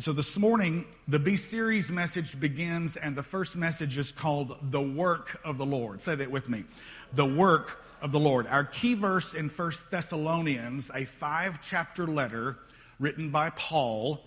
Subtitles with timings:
[0.00, 4.80] So this morning, the B series message begins, and the first message is called The
[4.80, 6.00] Work of the Lord.
[6.00, 6.64] Say that with me.
[7.12, 8.46] The Work of the Lord.
[8.46, 12.56] Our key verse in First Thessalonians, a five chapter letter
[12.98, 14.22] written by Paul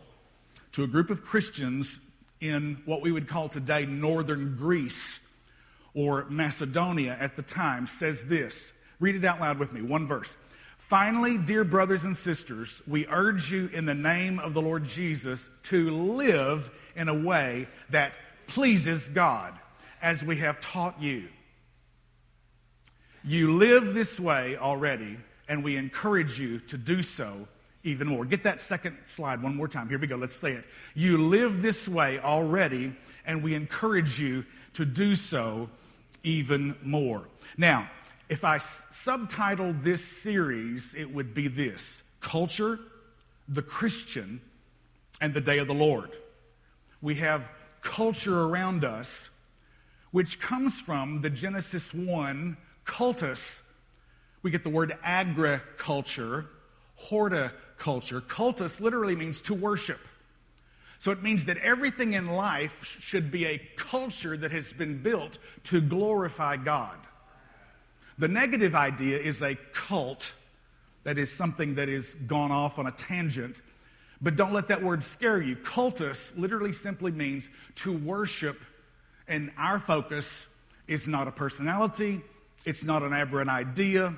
[0.73, 1.99] to a group of Christians
[2.39, 5.21] in what we would call today northern Greece
[5.95, 8.73] or Macedonia at the time, says this.
[8.99, 10.37] Read it out loud with me, one verse.
[10.87, 15.49] Finally, dear brothers and sisters, we urge you in the name of the Lord Jesus
[15.63, 18.11] to live in a way that
[18.47, 19.53] pleases God,
[20.01, 21.29] as we have taught you.
[23.23, 25.17] You live this way already,
[25.47, 27.47] and we encourage you to do so
[27.83, 28.25] even more.
[28.25, 29.87] Get that second slide one more time.
[29.87, 30.17] Here we go.
[30.17, 30.65] Let's say it.
[30.95, 32.93] You live this way already,
[33.25, 35.69] and we encourage you to do so
[36.23, 37.29] even more.
[37.57, 37.89] Now,
[38.29, 42.79] if I subtitled this series, it would be this Culture,
[43.47, 44.41] the Christian,
[45.21, 46.17] and the Day of the Lord.
[47.01, 47.49] We have
[47.81, 49.29] culture around us,
[50.11, 53.61] which comes from the Genesis 1 cultus.
[54.41, 56.45] We get the word agriculture,
[56.95, 58.21] horticulture.
[58.21, 59.99] Cultus literally means to worship.
[60.97, 65.37] So it means that everything in life should be a culture that has been built
[65.65, 66.97] to glorify God.
[68.17, 70.33] The negative idea is a cult,
[71.03, 73.61] that is something that is gone off on a tangent.
[74.21, 75.55] But don't let that word scare you.
[75.55, 78.61] Cultus literally simply means to worship,
[79.27, 80.47] and our focus
[80.87, 82.21] is not a personality,
[82.65, 84.15] it's not an aberrant idea,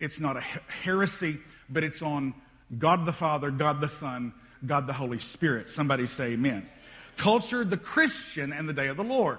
[0.00, 1.38] it's not a heresy,
[1.70, 2.34] but it's on
[2.78, 4.32] God the Father, God the Son,
[4.66, 5.70] God the Holy Spirit.
[5.70, 6.68] Somebody say amen.
[7.16, 9.38] Culture, the Christian, and the day of the Lord.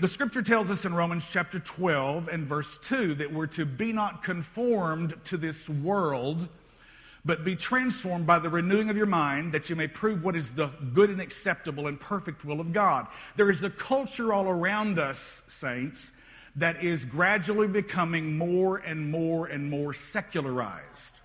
[0.00, 3.92] The scripture tells us in Romans chapter 12 and verse 2 that we're to be
[3.92, 6.48] not conformed to this world,
[7.24, 10.50] but be transformed by the renewing of your mind that you may prove what is
[10.52, 13.06] the good and acceptable and perfect will of God.
[13.36, 16.10] There is a culture all around us, saints,
[16.56, 21.20] that is gradually becoming more and more and more secularized.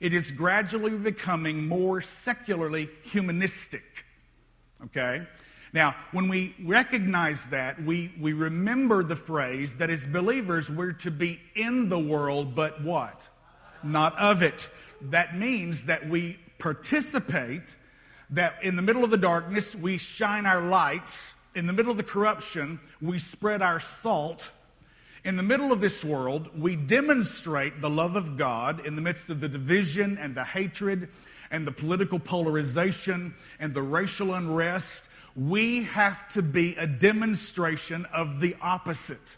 [0.00, 4.04] It is gradually becoming more secularly humanistic.
[4.86, 5.26] Okay?
[5.72, 11.10] Now, when we recognize that, we, we remember the phrase that as believers, we're to
[11.10, 13.28] be in the world, but what?
[13.82, 14.68] Not of it.
[15.00, 17.74] That means that we participate,
[18.30, 21.34] that in the middle of the darkness, we shine our lights.
[21.54, 24.52] In the middle of the corruption, we spread our salt.
[25.24, 29.30] In the middle of this world, we demonstrate the love of God in the midst
[29.30, 31.08] of the division and the hatred
[31.50, 35.06] and the political polarization and the racial unrest
[35.36, 39.36] we have to be a demonstration of the opposite.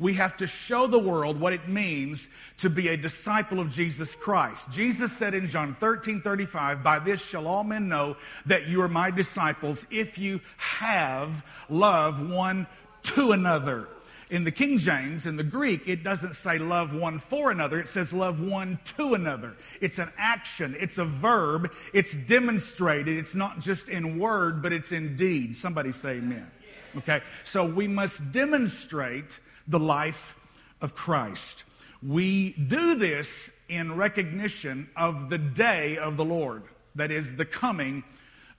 [0.00, 2.28] We have to show the world what it means
[2.58, 4.70] to be a disciple of Jesus Christ.
[4.70, 8.16] Jesus said in John 13 35, By this shall all men know
[8.46, 12.68] that you are my disciples if you have love one
[13.02, 13.88] to another.
[14.30, 17.88] In the King James, in the Greek, it doesn't say love one for another, it
[17.88, 19.56] says love one to another.
[19.80, 23.16] It's an action, it's a verb, it's demonstrated.
[23.16, 25.56] It's not just in word, but it's in deed.
[25.56, 26.50] Somebody say amen.
[26.98, 27.22] Okay?
[27.44, 30.38] So we must demonstrate the life
[30.82, 31.64] of Christ.
[32.02, 36.64] We do this in recognition of the day of the Lord,
[36.94, 38.04] that is, the coming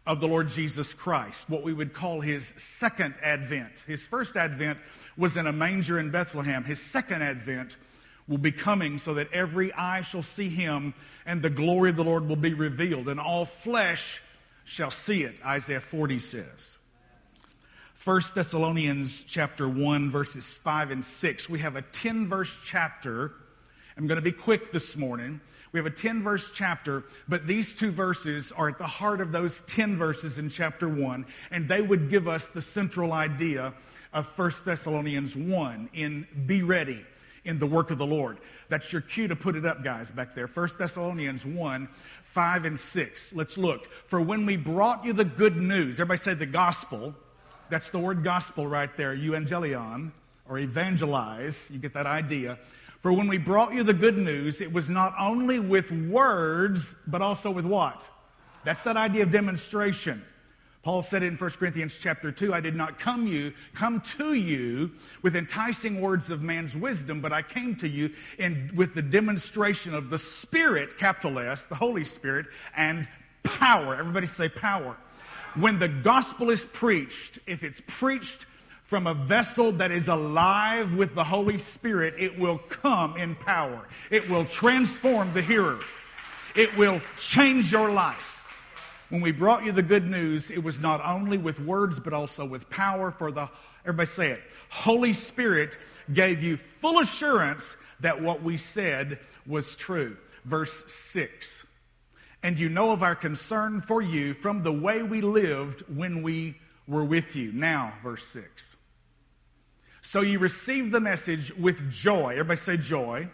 [0.10, 3.86] of the Lord Jesus Christ, what we would call his second advent.
[3.86, 4.80] His first advent
[5.16, 6.64] was in a manger in Bethlehem.
[6.64, 7.78] His second advent
[8.28, 10.96] will be coming so that every eye shall see him
[11.28, 14.20] and the glory of the Lord will be revealed, and all flesh
[14.66, 16.78] shall see it, Isaiah 40 says.
[18.04, 21.50] 1 Thessalonians chapter 1 verses 5 and 6.
[21.52, 23.34] We have a 10 verse chapter.
[23.96, 25.40] I'm going to be quick this morning.
[25.72, 29.32] We have a 10 verse chapter, but these two verses are at the heart of
[29.32, 33.74] those 10 verses in chapter 1, and they would give us the central idea
[34.12, 37.06] of 1 Thessalonians 1 in be ready
[37.46, 38.40] in the work of the Lord.
[38.68, 40.48] That's your cue to put it up, guys, back there.
[40.48, 41.88] 1 Thessalonians 1
[42.24, 43.34] 5 and 6.
[43.34, 43.92] Let's look.
[43.92, 47.16] For when we brought you the good news, everybody say the gospel.
[47.70, 50.12] That's the word gospel right there, evangelion
[50.48, 51.70] or evangelize.
[51.72, 52.58] You get that idea.
[53.02, 57.22] For when we brought you the good news, it was not only with words, but
[57.22, 58.10] also with what?
[58.66, 60.22] That's that idea of demonstration.
[60.82, 64.92] Paul said in 1 Corinthians chapter 2, I did not come you, come to you
[65.22, 69.94] with enticing words of man's wisdom, but I came to you in, with the demonstration
[69.94, 73.08] of the Spirit, capital S, the Holy Spirit, and
[73.44, 73.96] power.
[73.96, 74.96] Everybody say power.
[75.56, 78.46] When the gospel is preached, if it's preached
[78.90, 83.88] from a vessel that is alive with the Holy Spirit, it will come in power.
[84.10, 85.80] It will transform the hearer.
[86.56, 88.42] It will change your life.
[89.10, 92.44] when we brought you the good news, it was not only with words, but also
[92.44, 93.48] with power for the,
[93.84, 95.78] everybody say it, Holy Spirit
[96.14, 100.18] gave you full assurance that what we said was true.
[100.46, 101.64] Verse 6.
[102.42, 106.56] And you know of our concern for you from the way we lived when we
[106.88, 107.52] were with you.
[107.52, 108.78] Now, verse 6.
[110.10, 112.32] So you received the message with joy.
[112.32, 113.30] Everybody say joy.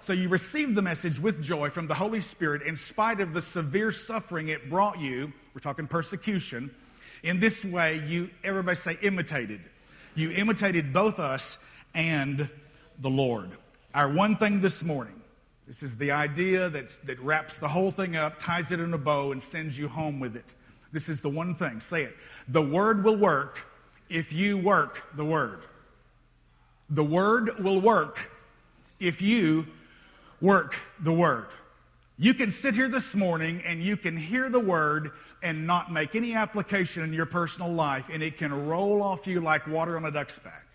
[0.00, 3.40] So you received the message with joy from the Holy Spirit in spite of the
[3.40, 5.32] severe suffering it brought you.
[5.54, 6.74] We're talking persecution.
[7.22, 9.60] In this way, you, everybody say, imitated.
[10.16, 11.58] You imitated both us
[11.94, 12.50] and
[12.98, 13.56] the Lord.
[13.94, 15.22] Our one thing this morning
[15.68, 18.98] this is the idea that's, that wraps the whole thing up, ties it in a
[18.98, 20.54] bow, and sends you home with it.
[20.90, 21.78] This is the one thing.
[21.78, 22.16] Say it.
[22.48, 23.64] The word will work
[24.08, 25.62] if you work the word.
[26.90, 28.30] The word will work
[29.00, 29.66] if you
[30.40, 31.48] work the word.
[32.18, 35.10] You can sit here this morning and you can hear the word
[35.42, 39.40] and not make any application in your personal life, and it can roll off you
[39.40, 40.66] like water on a duck's back.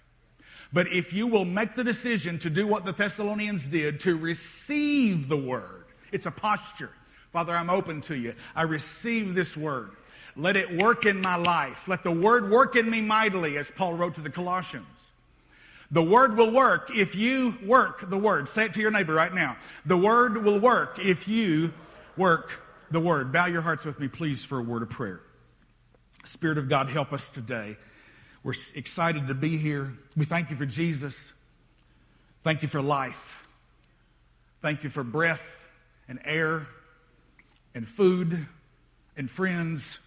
[0.71, 5.27] But if you will make the decision to do what the Thessalonians did, to receive
[5.27, 6.91] the word, it's a posture.
[7.33, 8.33] Father, I'm open to you.
[8.55, 9.91] I receive this word.
[10.35, 11.87] Let it work in my life.
[11.87, 15.10] Let the word work in me mightily, as Paul wrote to the Colossians.
[15.91, 18.47] The word will work if you work the word.
[18.47, 19.57] Say it to your neighbor right now.
[19.85, 21.73] The word will work if you
[22.15, 22.61] work
[22.91, 23.33] the word.
[23.33, 25.21] Bow your hearts with me, please, for a word of prayer.
[26.23, 27.75] Spirit of God, help us today.
[28.43, 29.93] We're excited to be here.
[30.15, 31.33] We thank you for Jesus.
[32.43, 33.47] Thank you for life.
[34.61, 35.65] Thank you for breath
[36.07, 36.67] and air
[37.75, 38.47] and food
[39.17, 39.99] and friends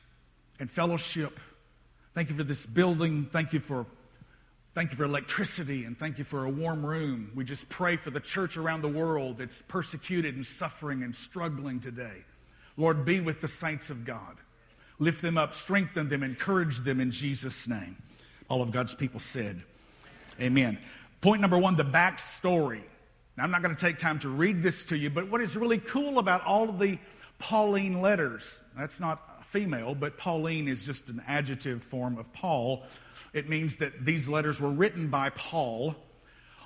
[0.58, 1.38] and fellowship.
[2.14, 3.26] Thank you for this building.
[3.30, 3.86] Thank you for
[4.74, 7.30] Thank you for electricity and thank you for a warm room.
[7.36, 11.78] We just pray for the church around the world that's persecuted and suffering and struggling
[11.78, 12.24] today.
[12.76, 14.36] Lord, be with the saints of God.
[14.98, 17.96] Lift them up, strengthen them, encourage them in Jesus' name.
[18.48, 19.62] All of God's people said,
[20.40, 20.76] Amen.
[21.20, 22.82] Point number one the backstory.
[23.36, 25.56] Now, I'm not going to take time to read this to you, but what is
[25.56, 26.98] really cool about all of the
[27.38, 32.84] Pauline letters, that's not female, but Pauline is just an adjective form of Paul.
[33.34, 35.96] It means that these letters were written by Paul.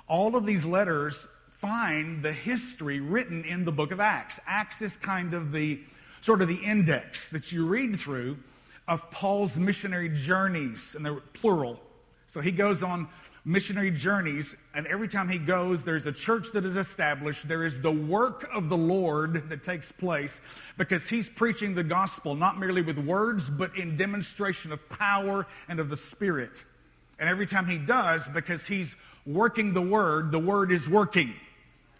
[0.07, 4.39] All of these letters find the history written in the book of Acts.
[4.47, 5.81] Acts is kind of the
[6.21, 8.37] sort of the index that you read through
[8.87, 11.81] of Paul's missionary journeys, and they're plural.
[12.27, 13.07] So he goes on
[13.49, 17.47] missionary journeys, and every time he goes, there's a church that is established.
[17.47, 20.39] There is the work of the Lord that takes place
[20.77, 25.79] because he's preaching the gospel not merely with words, but in demonstration of power and
[25.79, 26.51] of the Spirit.
[27.17, 31.33] And every time he does, because he's working the word, the word is working.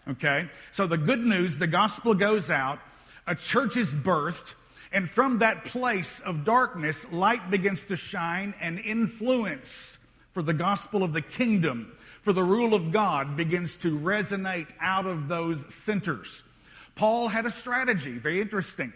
[0.06, 0.48] Okay?
[0.70, 2.78] So the good news, the gospel goes out,
[3.26, 4.54] a church is birthed,
[4.92, 9.98] and from that place of darkness, light begins to shine and influence
[10.32, 11.92] for the gospel of the kingdom,
[12.22, 16.42] for the rule of God begins to resonate out of those centers.
[16.94, 18.92] Paul had a strategy, very interesting.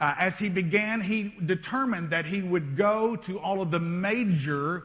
[0.00, 4.84] Uh, as he began, he determined that he would go to all of the major,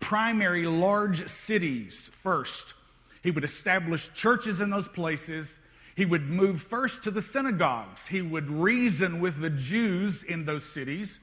[0.00, 2.74] primary, large cities first.
[3.22, 5.58] He would establish churches in those places.
[5.96, 8.06] He would move first to the synagogues.
[8.06, 11.20] He would reason with the Jews in those cities.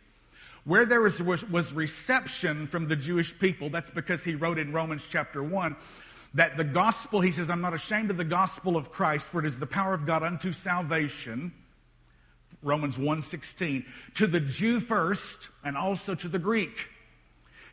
[0.66, 5.08] Where there was, was reception from the Jewish people, that's because he wrote in Romans
[5.10, 5.76] chapter 1
[6.34, 9.46] that the gospel, he says, I'm not ashamed of the gospel of Christ, for it
[9.46, 11.54] is the power of God unto salvation.
[12.62, 13.86] Romans 1:16
[14.16, 16.90] to the Jew first and also to the Greek.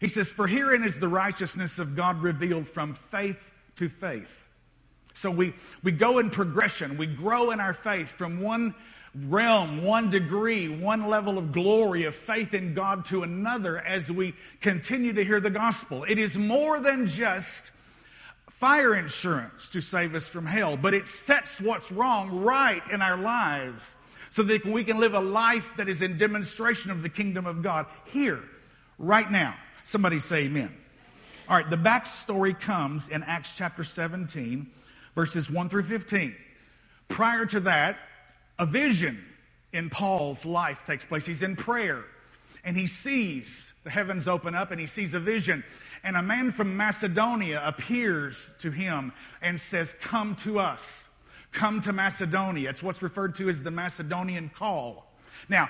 [0.00, 4.44] He says, For herein is the righteousness of God revealed from faith to faith.
[5.14, 6.96] So we, we go in progression.
[6.96, 8.74] We grow in our faith from one
[9.14, 14.34] realm, one degree, one level of glory of faith in God to another as we
[14.60, 16.04] continue to hear the gospel.
[16.04, 17.70] It is more than just
[18.48, 23.16] fire insurance to save us from hell, but it sets what's wrong right in our
[23.16, 23.96] lives
[24.30, 27.62] so that we can live a life that is in demonstration of the kingdom of
[27.62, 28.40] God here,
[28.98, 29.54] right now.
[29.82, 30.74] Somebody say amen.
[31.48, 34.70] All right, the backstory comes in Acts chapter 17
[35.14, 36.34] verses 1 through 15.
[37.08, 37.98] Prior to that,
[38.62, 39.18] a vision
[39.72, 41.26] in Paul's life takes place.
[41.26, 42.04] He's in prayer
[42.62, 45.64] and he sees the heavens open up and he sees a vision.
[46.04, 51.08] And a man from Macedonia appears to him and says, Come to us.
[51.50, 52.70] Come to Macedonia.
[52.70, 55.06] It's what's referred to as the Macedonian call.
[55.48, 55.68] Now,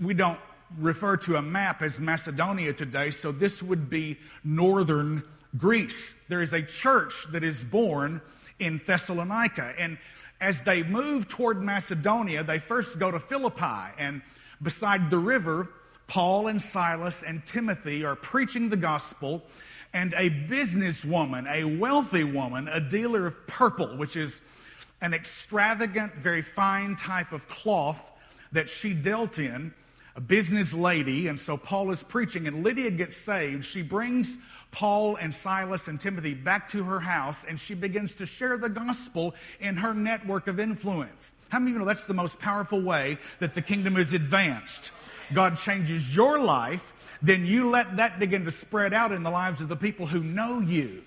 [0.00, 0.38] we don't
[0.78, 5.24] refer to a map as Macedonia today, so this would be northern
[5.56, 6.14] Greece.
[6.28, 8.20] There is a church that is born
[8.60, 9.74] in Thessalonica.
[9.76, 9.98] And
[10.40, 13.92] as they move toward Macedonia, they first go to Philippi.
[13.98, 14.22] And
[14.62, 15.68] beside the river,
[16.06, 19.42] Paul and Silas and Timothy are preaching the gospel,
[19.92, 24.42] and a businesswoman, a wealthy woman, a dealer of purple, which is
[25.00, 28.10] an extravagant, very fine type of cloth
[28.52, 29.72] that she dealt in,
[30.16, 31.28] a business lady.
[31.28, 33.64] And so Paul is preaching, and Lydia gets saved.
[33.64, 34.36] She brings
[34.70, 38.68] Paul and Silas and Timothy back to her house, and she begins to share the
[38.68, 41.32] gospel in her network of influence.
[41.48, 44.92] How many of you know that's the most powerful way that the kingdom is advanced?
[45.32, 49.60] God changes your life, then you let that begin to spread out in the lives
[49.60, 51.02] of the people who know you.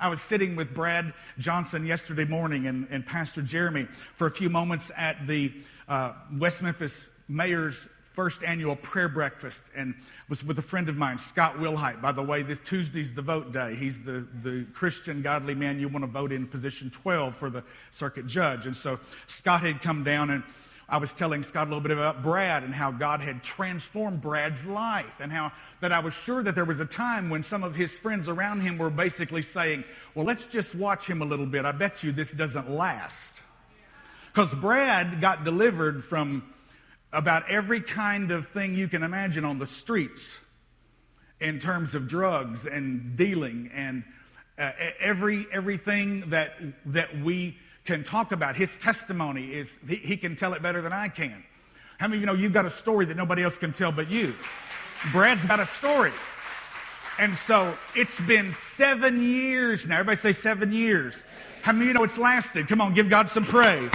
[0.00, 4.48] I was sitting with Brad Johnson yesterday morning and, and Pastor Jeremy for a few
[4.48, 5.52] moments at the
[5.88, 9.94] uh, West Memphis Mayor's first annual prayer breakfast and
[10.28, 12.02] was with a friend of mine, Scott Wilhite.
[12.02, 13.74] By the way, this Tuesday's the vote day.
[13.74, 17.64] He's the, the Christian, godly man you want to vote in position 12 for the
[17.90, 18.66] circuit judge.
[18.66, 20.42] And so Scott had come down and
[20.90, 24.64] I was telling Scott a little bit about Brad and how God had transformed Brad's
[24.64, 27.74] life, and how that I was sure that there was a time when some of
[27.74, 31.66] his friends around him were basically saying, Well, let's just watch him a little bit.
[31.66, 33.42] I bet you this doesn't last.
[34.32, 36.42] Because Brad got delivered from
[37.12, 40.40] about every kind of thing you can imagine on the streets
[41.40, 44.04] in terms of drugs and dealing and
[44.58, 46.54] uh, every everything that
[46.86, 47.56] that we
[47.88, 48.54] can talk about.
[48.54, 51.42] His testimony is, he, he can tell it better than I can.
[51.98, 54.10] How many of you know you've got a story that nobody else can tell but
[54.10, 54.34] you?
[55.10, 56.12] Brad's got a story.
[57.18, 59.94] And so it's been seven years now.
[59.94, 61.24] Everybody say seven years.
[61.62, 62.68] How many of you know it's lasted?
[62.68, 63.90] Come on, give God some praise.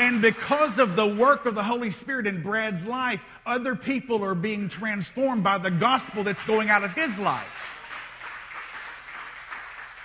[0.00, 4.34] And because of the work of the Holy Spirit in Brad's life, other people are
[4.34, 7.66] being transformed by the gospel that's going out of his life.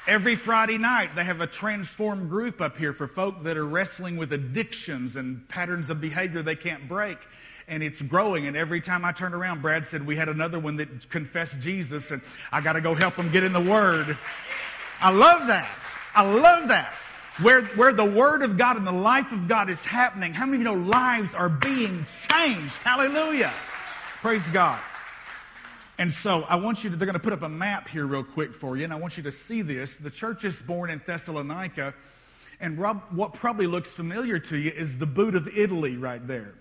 [0.06, 4.18] Every Friday night, they have a transformed group up here for folk that are wrestling
[4.18, 7.18] with addictions and patterns of behavior they can't break.
[7.70, 8.48] And it's growing.
[8.48, 12.12] And every time I turn around, Brad said, We had another one that confessed Jesus,
[12.12, 12.22] and
[12.52, 14.18] I got to go help them get in the Word.
[15.00, 15.96] I love that.
[16.14, 16.94] I love that.
[17.42, 20.58] Where, where the Word of God and the life of God is happening, how many
[20.58, 22.82] of you know lives are being changed?
[22.82, 23.54] Hallelujah.
[24.22, 24.80] Praise God.
[25.98, 28.24] And so I want you to, they're going to put up a map here real
[28.24, 29.98] quick for you, and I want you to see this.
[29.98, 31.94] The church is born in Thessalonica,
[32.62, 36.56] and Rob, what probably looks familiar to you is the boot of Italy right there.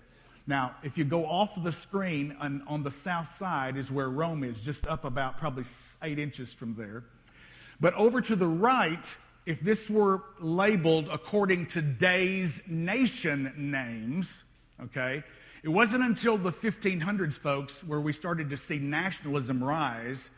[0.45, 4.09] Now, if you go off of the screen, on, on the south side is where
[4.09, 5.63] Rome is, just up about probably
[6.03, 7.05] eight inches from there.
[7.79, 9.15] But over to the right,
[9.45, 14.43] if this were labeled according to today's nation names,
[14.83, 15.23] okay,
[15.63, 20.29] it wasn't until the 1500s, folks, where we started to see nationalism rise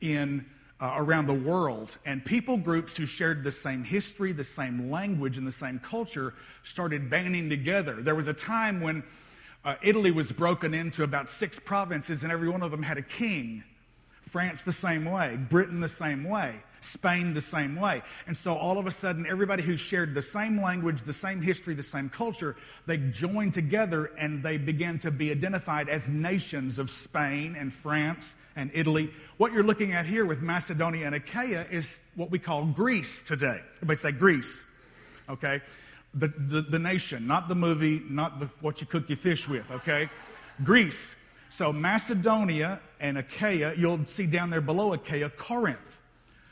[0.00, 0.44] in
[0.80, 1.96] uh, around the world.
[2.06, 6.34] And people groups who shared the same history, the same language, and the same culture
[6.62, 7.94] started banding together.
[8.00, 9.02] There was a time when
[9.64, 13.02] uh, Italy was broken into about six provinces, and every one of them had a
[13.02, 13.64] king.
[14.22, 16.62] France the same way, Britain the same way.
[16.80, 18.02] Spain the same way.
[18.26, 21.74] And so all of a sudden, everybody who shared the same language, the same history,
[21.74, 22.56] the same culture,
[22.86, 28.34] they joined together and they began to be identified as nations of Spain and France
[28.56, 29.10] and Italy.
[29.36, 33.60] What you're looking at here with Macedonia and Achaia is what we call Greece today.
[33.76, 34.66] Everybody say Greece.
[35.28, 35.60] Okay?
[36.14, 39.70] The, the, the nation, not the movie, not the, what you cook your fish with,
[39.70, 40.08] okay?
[40.64, 41.14] Greece.
[41.50, 45.78] So Macedonia and Achaia, you'll see down there below Achaia, Corinth.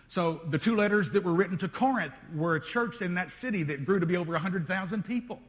[0.09, 3.63] So the two letters that were written to Corinth were a church in that city
[3.65, 5.41] that grew to be over 100,000 people.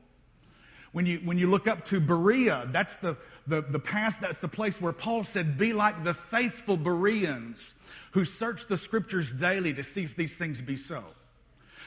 [0.94, 4.48] When you, when you look up to Berea, that's the, the, the past, that's the
[4.48, 7.76] place where Paul said, Be like the faithful Bereans
[8.12, 11.04] who search the scriptures daily to see if these things be so.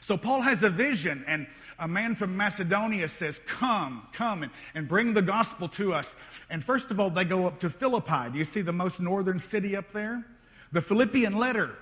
[0.00, 1.46] So Paul has a vision, and
[1.78, 6.14] a man from Macedonia says, Come, come, and, and bring the gospel to us.
[6.48, 8.30] And first of all, they go up to Philippi.
[8.30, 10.24] Do you see the most northern city up there?
[10.72, 11.76] The Philippian letter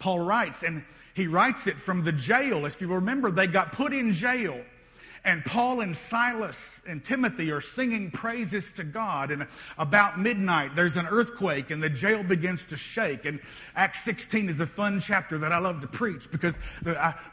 [0.00, 2.66] Paul writes, and he writes it from the jail.
[2.66, 4.60] If you remember, they got put in jail.
[5.22, 9.30] And Paul and Silas and Timothy are singing praises to God.
[9.30, 13.26] And about midnight, there's an earthquake and the jail begins to shake.
[13.26, 13.38] And
[13.76, 16.58] Acts 16 is a fun chapter that I love to preach because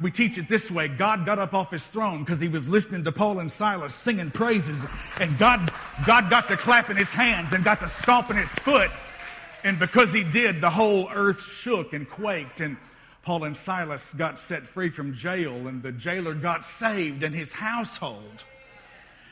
[0.02, 3.06] we teach it this way God got up off his throne because he was listening
[3.06, 4.86] to Paul and Silas singing praises.
[5.22, 5.72] And God,
[6.06, 8.92] God got to clapping his hands and got to stomping his foot.
[9.68, 12.62] And because he did, the whole earth shook and quaked.
[12.62, 12.78] And
[13.22, 17.52] Paul and Silas got set free from jail, and the jailer got saved and his
[17.52, 18.46] household.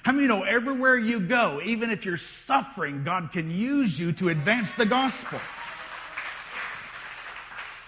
[0.03, 4.27] How many know everywhere you go, even if you're suffering, God can use you to
[4.27, 5.39] advance the gospel?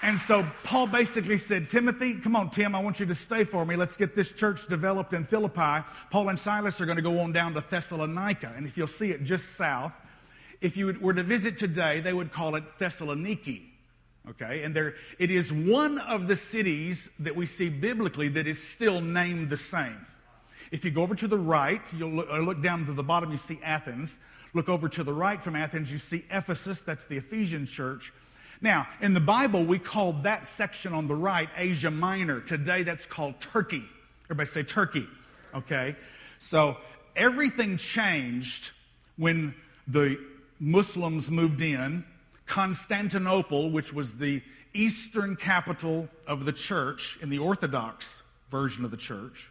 [0.01, 3.66] And so Paul basically said, Timothy, come on, Tim, I want you to stay for
[3.66, 3.75] me.
[3.75, 5.86] Let's get this church developed in Philippi.
[6.12, 8.54] Paul and Silas are going to go on down to Thessalonica.
[8.56, 9.92] And if you'll see it just south,
[10.62, 13.64] if you were to visit today, they would call it Thessaloniki.
[14.30, 18.62] Okay, and there it is one of the cities that we see biblically that is
[18.62, 20.06] still named the same.
[20.70, 23.32] If you go over to the right, you'll look, uh, look down to the bottom,
[23.32, 24.20] you see Athens.
[24.54, 28.12] Look over to the right from Athens, you see Ephesus, that's the Ephesian church.
[28.60, 32.42] Now, in the Bible, we call that section on the right Asia Minor.
[32.42, 33.84] Today, that's called Turkey.
[34.26, 35.08] Everybody say Turkey.
[35.54, 35.96] Okay?
[36.40, 36.78] So,
[37.16, 38.72] everything changed
[39.18, 39.54] when
[39.88, 40.20] the
[40.60, 42.04] Muslims moved in.
[42.46, 44.42] Constantinople, which was the
[44.74, 49.50] eastern capital of the church in the Orthodox version of the church,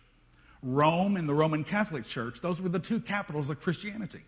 [0.62, 4.22] Rome and the Roman Catholic Church, those were the two capitals of Christianity.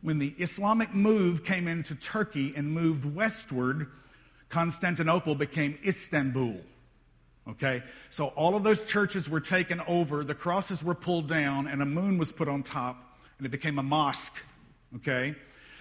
[0.00, 3.88] When the Islamic move came into Turkey and moved westward,
[4.48, 6.60] Constantinople became Istanbul.
[7.48, 7.82] Okay?
[8.08, 11.86] So all of those churches were taken over, the crosses were pulled down, and a
[11.86, 14.40] moon was put on top, and it became a mosque.
[14.96, 15.34] Okay?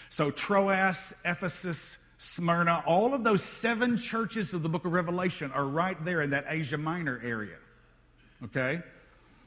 [0.10, 5.66] So Troas, Ephesus, Smyrna, all of those seven churches of the book of Revelation are
[5.66, 7.58] right there in that Asia Minor area.
[8.44, 8.82] Okay?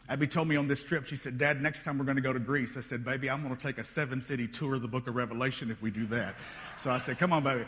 [0.08, 2.32] Abby told me on this trip, she said, Dad, next time we're going to go
[2.32, 2.76] to Greece.
[2.76, 5.14] I said, Baby, I'm going to take a seven city tour of the book of
[5.14, 6.34] Revelation if we do that.
[6.76, 7.64] So I said, Come on, baby.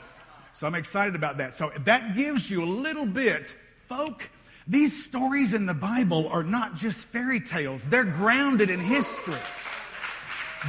[0.52, 1.54] So I'm excited about that.
[1.54, 3.56] So that gives you a little bit,
[3.86, 4.28] folk.
[4.66, 9.38] These stories in the Bible are not just fairy tales, they're grounded in history.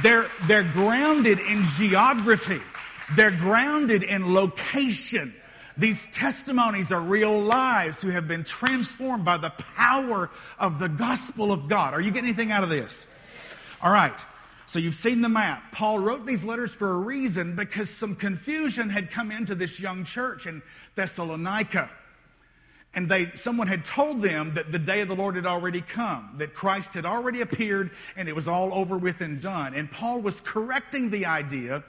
[0.02, 2.60] They're, they're grounded in geography.
[3.16, 5.34] They're grounded in location.
[5.76, 11.52] These testimonies are real lives who have been transformed by the power of the gospel
[11.52, 11.94] of God.
[11.94, 13.06] Are you getting anything out of this?
[13.82, 14.24] All right.
[14.66, 15.72] So you've seen the map.
[15.72, 20.04] Paul wrote these letters for a reason because some confusion had come into this young
[20.04, 20.62] church in
[20.94, 21.90] Thessalonica.
[22.96, 26.34] And they, someone had told them that the day of the Lord had already come,
[26.38, 29.74] that Christ had already appeared and it was all over with and done.
[29.74, 31.82] And Paul was correcting the idea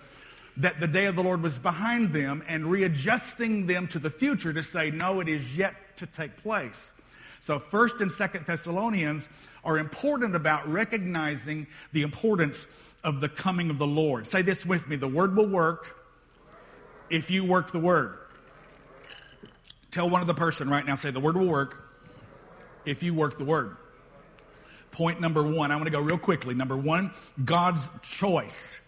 [0.57, 4.53] that the day of the Lord was behind them and readjusting them to the future
[4.53, 6.93] to say, no, it is yet to take place.
[7.41, 9.29] So, 1st and 2nd Thessalonians
[9.63, 12.65] are important about recognizing the importance
[13.03, 14.25] of the coming of the Lord.
[14.25, 15.95] Say this with me the word will work
[17.11, 18.17] if you work the word.
[19.95, 21.89] Tell one of the person right now, say the word will work
[22.83, 23.77] if you work the word.
[24.91, 26.53] Point number one, I want to go real quickly.
[26.53, 27.13] Number one,
[27.45, 28.81] God's choice.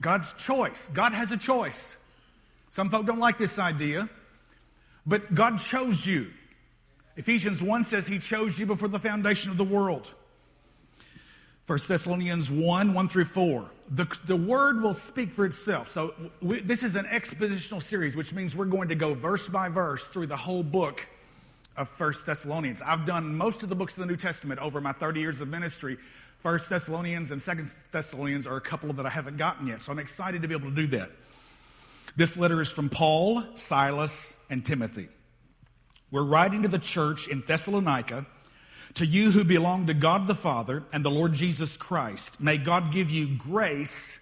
[0.00, 0.90] God's choice.
[0.92, 1.94] God has a choice.
[2.72, 4.08] Some folk don't like this idea,
[5.06, 6.32] but God chose you.
[7.16, 10.10] Ephesians 1 says he chose you before the foundation of the world.
[11.68, 13.70] 1 Thessalonians 1 1 through 4.
[13.90, 15.88] The, the word will speak for itself.
[15.88, 19.68] So, we, this is an expositional series, which means we're going to go verse by
[19.68, 21.06] verse through the whole book
[21.76, 22.82] of 1 Thessalonians.
[22.82, 25.48] I've done most of the books of the New Testament over my 30 years of
[25.48, 25.98] ministry.
[26.38, 29.98] First Thessalonians and Second Thessalonians are a couple that I haven't gotten yet, so I'm
[29.98, 31.10] excited to be able to do that.
[32.16, 35.08] This letter is from Paul, Silas, and Timothy.
[36.10, 38.26] We're writing to the church in Thessalonica,
[38.94, 42.40] to you who belong to God the Father and the Lord Jesus Christ.
[42.40, 44.18] May God give you grace,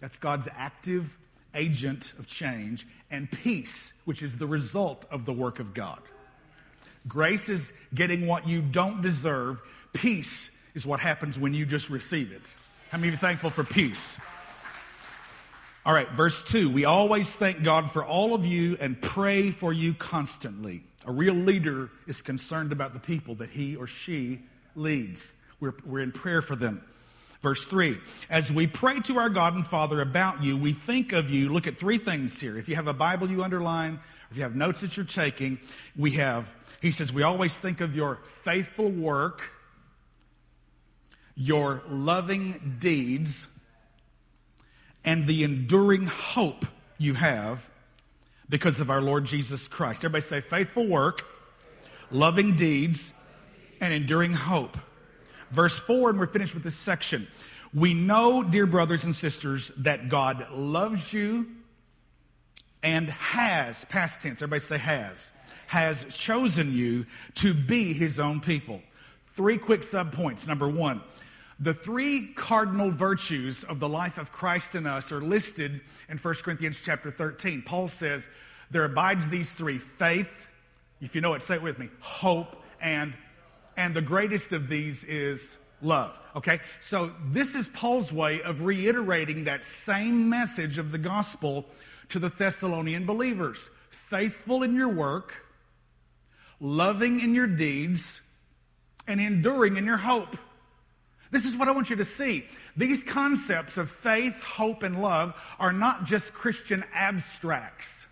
[0.00, 1.16] that's God's active
[1.54, 6.00] agent of change, and peace, which is the result of the work of God.
[7.08, 9.60] Grace is getting what you don't deserve,
[9.92, 12.54] peace is what happens when you just receive it.
[12.90, 14.16] How many of you thankful for peace?
[15.86, 16.70] All right, verse 2.
[16.70, 20.84] We always thank God for all of you and pray for you constantly.
[21.10, 24.42] A real leader is concerned about the people that he or she
[24.76, 25.34] leads.
[25.58, 26.84] We're, we're in prayer for them.
[27.40, 27.98] Verse 3
[28.30, 31.48] As we pray to our God and Father about you, we think of you.
[31.48, 32.56] Look at three things here.
[32.56, 33.98] If you have a Bible you underline,
[34.30, 35.58] if you have notes that you're taking,
[35.96, 39.52] we have, he says, we always think of your faithful work
[41.34, 43.48] your loving deeds
[45.04, 46.66] and the enduring hope
[46.98, 47.68] you have
[48.50, 50.04] because of our Lord Jesus Christ.
[50.04, 51.24] Everybody say faithful work,
[52.10, 53.14] loving deeds,
[53.80, 54.76] and enduring hope.
[55.50, 57.26] Verse 4, and we're finished with this section.
[57.72, 61.46] We know, dear brothers and sisters, that God loves you
[62.82, 65.32] and has, past tense, everybody say has,
[65.68, 68.82] has chosen you to be his own people.
[69.28, 70.48] Three quick subpoints.
[70.48, 71.00] Number one,
[71.60, 76.34] the three cardinal virtues of the life of Christ in us are listed in 1
[76.36, 77.62] Corinthians chapter 13.
[77.62, 78.28] Paul says,
[78.70, 80.48] There abides these three faith,
[81.02, 83.12] if you know it, say it with me, hope, and
[83.76, 86.18] and the greatest of these is love.
[86.36, 86.60] Okay?
[86.80, 91.66] So this is Paul's way of reiterating that same message of the gospel
[92.08, 93.70] to the Thessalonian believers.
[93.90, 95.46] faithful in your work,
[96.60, 98.20] loving in your deeds,
[99.06, 100.36] and enduring in your hope.
[101.30, 102.44] This is what I want you to see.
[102.76, 108.06] These concepts of faith, hope, and love are not just Christian abstracts.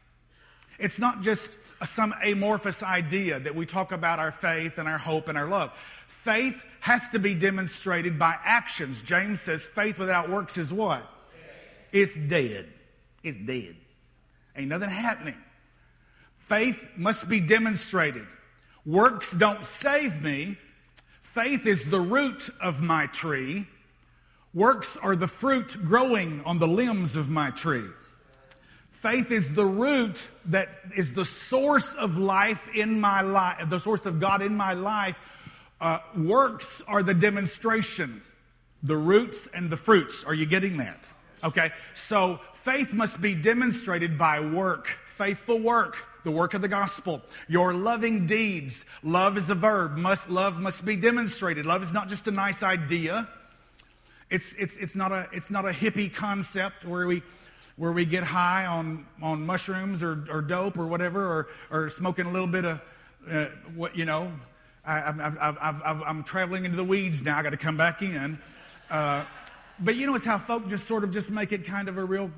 [0.79, 1.53] It's not just
[1.85, 5.73] some amorphous idea that we talk about our faith and our hope and our love.
[6.07, 9.03] Faith has to be demonstrated by actions.
[9.03, 11.09] James says faith without works is what?
[11.93, 12.73] It's dead.
[13.23, 13.77] It's dead.
[14.57, 15.37] Ain't nothing happening.
[16.39, 18.27] Faith must be demonstrated.
[18.87, 20.57] Works don't save me.
[21.39, 23.65] Faith is the root of my tree.
[24.55, 27.87] Works are the fruit growing on the limbs of my tree.
[28.91, 34.05] Faith is the root that is the source of life in my life, the source
[34.05, 35.17] of God in my life.
[35.81, 38.21] Uh, works are the demonstration,
[38.83, 40.25] the roots and the fruits.
[40.25, 40.99] Are you getting that?
[41.45, 47.23] Okay, so faith must be demonstrated by work, faithful work, the work of the gospel.
[47.49, 48.85] Your loving deeds.
[49.03, 49.97] Love is a verb.
[49.97, 51.67] Must love must be demonstrated.
[51.67, 53.29] Love is not just a nice idea.
[54.31, 57.23] It's it's it's not a it's not a hippie concept where we
[57.77, 62.27] where we get high on on mushrooms or, or dope or whatever or or smoking
[62.27, 62.81] a little bit of
[63.31, 64.33] uh, what you know.
[64.87, 65.13] I,
[66.07, 67.39] am traveling into the weeds now.
[67.39, 68.39] I got to come back in.
[68.89, 69.25] Uh,
[69.81, 72.05] but you know, it's how folk just sort of just make it kind of a
[72.05, 72.31] real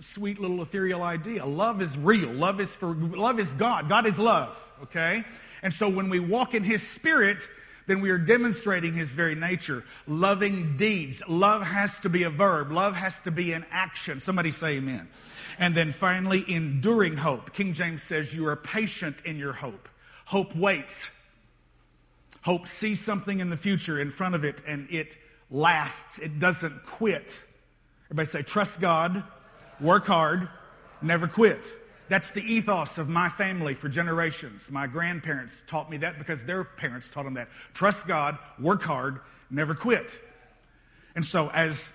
[0.00, 1.44] sweet little ethereal idea.
[1.44, 2.30] Love is real.
[2.30, 3.88] Love is for love is God.
[3.88, 5.24] God is love, okay?
[5.62, 7.48] And so when we walk in his spirit,
[7.86, 9.84] then we are demonstrating his very nature.
[10.06, 11.22] Loving deeds.
[11.28, 12.72] Love has to be a verb.
[12.72, 14.20] Love has to be an action.
[14.20, 15.08] Somebody say amen.
[15.58, 17.52] And then finally, enduring hope.
[17.52, 19.88] King James says you are patient in your hope.
[20.26, 21.10] Hope waits.
[22.42, 25.16] Hope sees something in the future in front of it and it
[25.50, 27.42] lasts, it doesn't quit.
[28.06, 29.24] Everybody say, trust God,
[29.80, 30.48] work hard,
[31.02, 31.66] never quit.
[32.08, 34.70] That's the ethos of my family for generations.
[34.70, 37.48] My grandparents taught me that because their parents taught them that.
[37.74, 40.20] Trust God, work hard, never quit.
[41.16, 41.92] And so, as,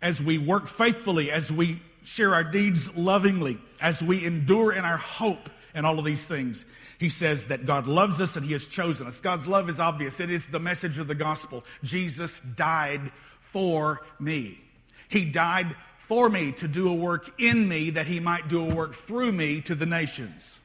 [0.00, 4.96] as we work faithfully, as we share our deeds lovingly, as we endure in our
[4.96, 6.64] hope and all of these things,
[6.98, 9.20] he says that God loves us and He has chosen us.
[9.20, 10.20] God's love is obvious.
[10.20, 11.64] It is the message of the gospel.
[11.82, 14.60] Jesus died for me.
[15.08, 18.74] He died for me to do a work in me that He might do a
[18.74, 20.58] work through me to the nations.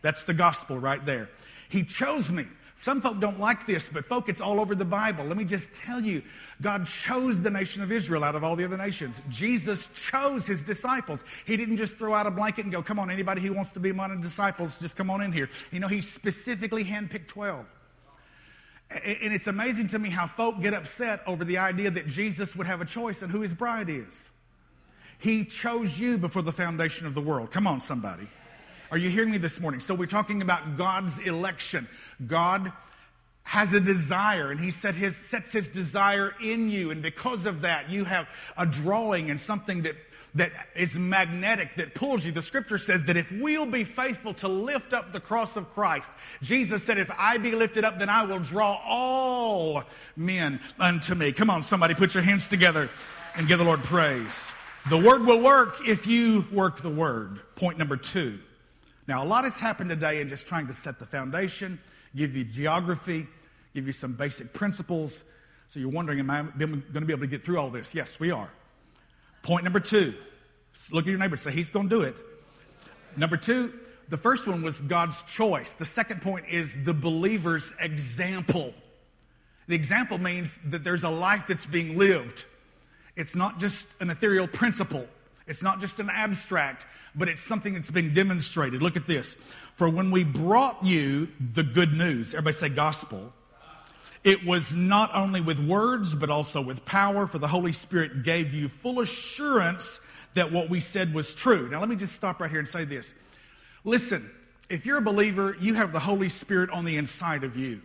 [0.00, 1.28] That's the gospel right there.
[1.68, 2.46] He chose me.
[2.78, 5.24] Some folk don't like this, but folk, it's all over the Bible.
[5.24, 6.22] Let me just tell you
[6.62, 9.20] God chose the nation of Israel out of all the other nations.
[9.28, 11.24] Jesus chose his disciples.
[11.46, 13.80] He didn't just throw out a blanket and go, Come on, anybody who wants to
[13.80, 15.50] be among the disciples, just come on in here.
[15.72, 17.66] You know, he specifically handpicked 12.
[19.04, 22.68] And it's amazing to me how folk get upset over the idea that Jesus would
[22.68, 24.30] have a choice in who his bride is.
[25.18, 27.50] He chose you before the foundation of the world.
[27.50, 28.28] Come on, somebody.
[28.90, 29.80] Are you hearing me this morning?
[29.80, 31.88] So, we're talking about God's election.
[32.26, 32.72] God
[33.42, 36.90] has a desire, and He set his, sets His desire in you.
[36.90, 39.96] And because of that, you have a drawing and something that,
[40.34, 42.32] that is magnetic that pulls you.
[42.32, 46.12] The scripture says that if we'll be faithful to lift up the cross of Christ,
[46.42, 49.84] Jesus said, If I be lifted up, then I will draw all
[50.16, 51.32] men unto me.
[51.32, 52.90] Come on, somebody, put your hands together
[53.36, 54.52] and give the Lord praise.
[54.88, 57.40] The word will work if you work the word.
[57.56, 58.38] Point number two.
[59.08, 61.80] Now, a lot has happened today in just trying to set the foundation,
[62.14, 63.26] give you geography,
[63.74, 65.24] give you some basic principles.
[65.66, 67.96] So you're wondering, am I going to be able to get through all this?
[67.96, 68.48] Yes, we are.
[69.42, 70.14] Point number two.
[70.92, 72.14] Look at your neighbor say, He's going to do it.
[73.16, 73.72] Number two,
[74.08, 75.72] the first one was God's choice.
[75.72, 78.72] The second point is the believer's example.
[79.66, 82.44] The example means that there's a life that's being lived.
[83.16, 85.06] It's not just an ethereal principle,
[85.46, 88.82] it's not just an abstract, but it's something that's been demonstrated.
[88.82, 89.36] Look at this.
[89.76, 93.32] For when we brought you the good news, everybody say gospel,
[94.24, 98.54] it was not only with words, but also with power, for the Holy Spirit gave
[98.54, 100.00] you full assurance
[100.34, 101.68] that what we said was true.
[101.70, 103.14] Now, let me just stop right here and say this.
[103.84, 104.28] Listen,
[104.68, 107.80] if you're a believer, you have the Holy Spirit on the inside of you.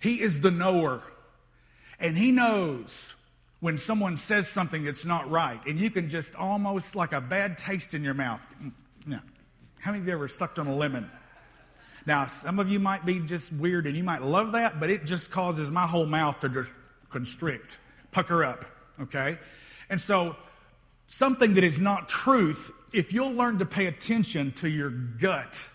[0.00, 1.02] He is the knower,
[1.98, 3.13] and He knows
[3.64, 7.56] when someone says something that's not right, and you can just almost like a bad
[7.56, 8.42] taste in your mouth.
[8.62, 8.72] Mm,
[9.06, 9.22] now,
[9.80, 11.10] how many of you ever sucked on a lemon?
[12.04, 15.06] Now, some of you might be just weird and you might love that, but it
[15.06, 16.70] just causes my whole mouth to just
[17.08, 17.78] constrict,
[18.12, 18.66] pucker up,
[19.00, 19.38] okay?
[19.88, 20.36] And so,
[21.06, 25.66] something that is not truth, if you'll learn to pay attention to your gut,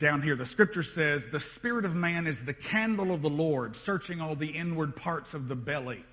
[0.00, 3.76] down here, the scripture says, The spirit of man is the candle of the Lord,
[3.76, 6.04] searching all the inward parts of the belly.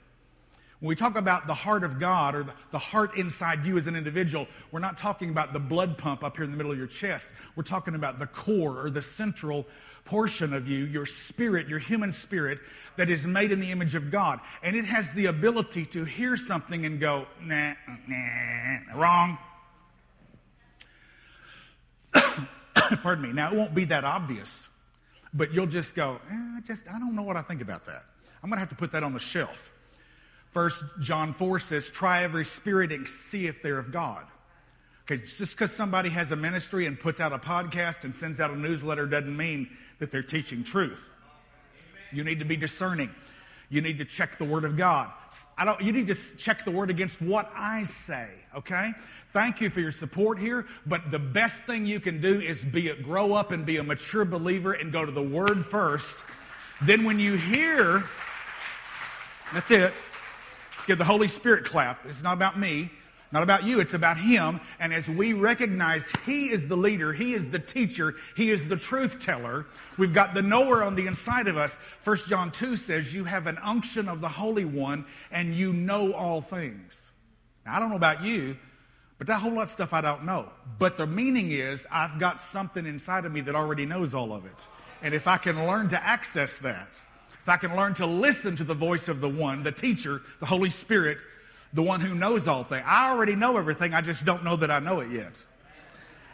[0.80, 3.98] When we talk about the heart of God or the, heart inside you as an
[3.98, 6.88] individual, we're not talking about the blood pump up here in the middle of your
[6.88, 7.30] chest.
[7.58, 9.66] We're talking about the core or the central
[10.06, 12.60] portion of you, your spirit, your human spirit,
[12.96, 14.40] that is made in the image of God.
[14.64, 17.74] And it has the ability to hear something and go, nah,
[18.08, 19.38] nah, wrong.
[23.04, 23.34] Pardon me.
[23.34, 24.70] Now, it won't be that obvious,
[25.34, 28.06] but you'll just go, eh, I just, I don't know what I think about that.
[28.42, 29.72] I'm going to have to put that on the shelf.
[30.52, 34.26] First John 4 says, try every spirit and see if they're of God.
[35.12, 38.52] Okay, just because somebody has a ministry and puts out a podcast and sends out
[38.52, 41.10] a newsletter doesn't mean that they're teaching truth.
[42.12, 43.10] You need to be discerning.
[43.70, 45.12] You need to check the Word of God.
[45.58, 48.92] I don't, you need to check the Word against what I say, okay?
[49.32, 52.90] Thank you for your support here, but the best thing you can do is be
[52.90, 56.24] a, grow up and be a mature believer and go to the Word first.
[56.82, 58.04] Then when you hear,
[59.54, 59.94] that's it.
[60.80, 62.06] Let's give the Holy Spirit clap.
[62.06, 62.90] It's not about me,
[63.34, 64.62] not about you, it's about Him.
[64.80, 68.78] And as we recognize He is the leader, He is the teacher, He is the
[68.78, 69.66] truth teller,
[69.98, 71.76] we've got the knower on the inside of us.
[72.06, 76.14] 1 John 2 says, You have an unction of the Holy One and you know
[76.14, 77.12] all things.
[77.66, 78.56] Now, I don't know about you,
[79.18, 80.50] but that whole lot of stuff I don't know.
[80.78, 84.46] But the meaning is, I've got something inside of me that already knows all of
[84.46, 84.68] it.
[85.02, 87.02] And if I can learn to access that,
[87.50, 90.70] I can learn to listen to the voice of the one, the teacher, the Holy
[90.70, 91.18] Spirit,
[91.74, 92.84] the one who knows all things.
[92.86, 95.44] I already know everything, I just don't know that I know it yet.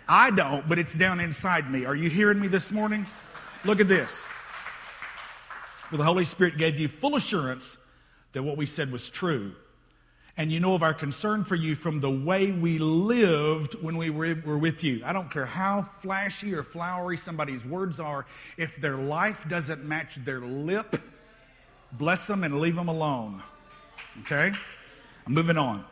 [0.08, 1.86] I don't, but it's down inside me.
[1.86, 3.06] Are you hearing me this morning?
[3.64, 4.26] Look at this.
[5.90, 7.78] For the Holy Spirit gave you full assurance
[8.34, 9.56] that what we said was true
[10.38, 14.10] and you know of our concern for you from the way we lived when we
[14.10, 15.02] were, with you.
[15.06, 18.26] I don't care how flashy or flowery somebody's words are,
[18.58, 21.02] if their life doesn't match their lip,
[21.94, 23.42] bless them and leave them alone.
[24.22, 24.52] Okay?
[25.26, 25.86] I'm moving on.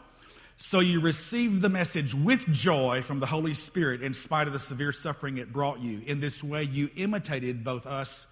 [0.58, 4.60] So you received the message with joy from the Holy Spirit in spite of the
[4.60, 6.02] severe suffering it brought you.
[6.06, 8.28] In this way, you imitated both us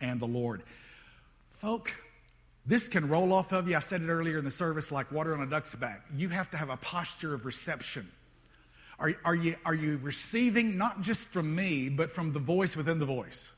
[0.00, 0.62] and the Lord.
[1.50, 1.94] Folk,
[2.64, 3.76] this can roll off of you.
[3.76, 6.04] I said it earlier in the service like water on a duck's back.
[6.14, 8.08] You have to have a posture of reception.
[8.98, 13.00] Are, are, you, are you receiving not just from me, but from the voice within
[13.00, 13.52] the voice?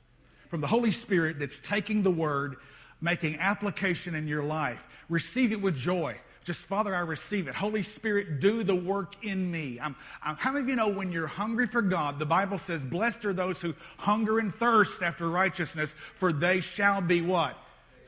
[0.49, 2.57] From the Holy Spirit that's taking the word,
[3.03, 4.88] making application in your life.
[5.11, 6.19] Receive it with joy.
[6.45, 7.55] Just, Father, I receive it.
[7.55, 9.79] Holy Spirit, do the work in me.
[9.81, 12.85] I'm, I'm, how many of you know when you're hungry for God, the Bible says,
[12.85, 17.59] Blessed are those who hunger and thirst after righteousness, for they shall be what?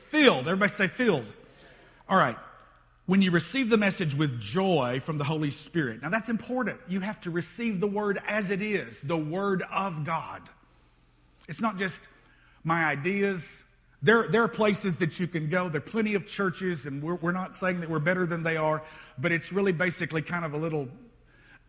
[0.07, 0.47] Filled.
[0.47, 1.31] Everybody say filled.
[2.09, 2.37] All right.
[3.05, 6.01] When you receive the message with joy from the Holy Spirit.
[6.01, 6.79] Now that's important.
[6.87, 10.41] You have to receive the word as it is, the word of God.
[11.47, 12.01] It's not just
[12.63, 13.63] my ideas.
[14.01, 15.69] There, there are places that you can go.
[15.69, 18.57] There are plenty of churches, and we're, we're not saying that we're better than they
[18.57, 18.83] are,
[19.17, 20.87] but it's really basically kind of a little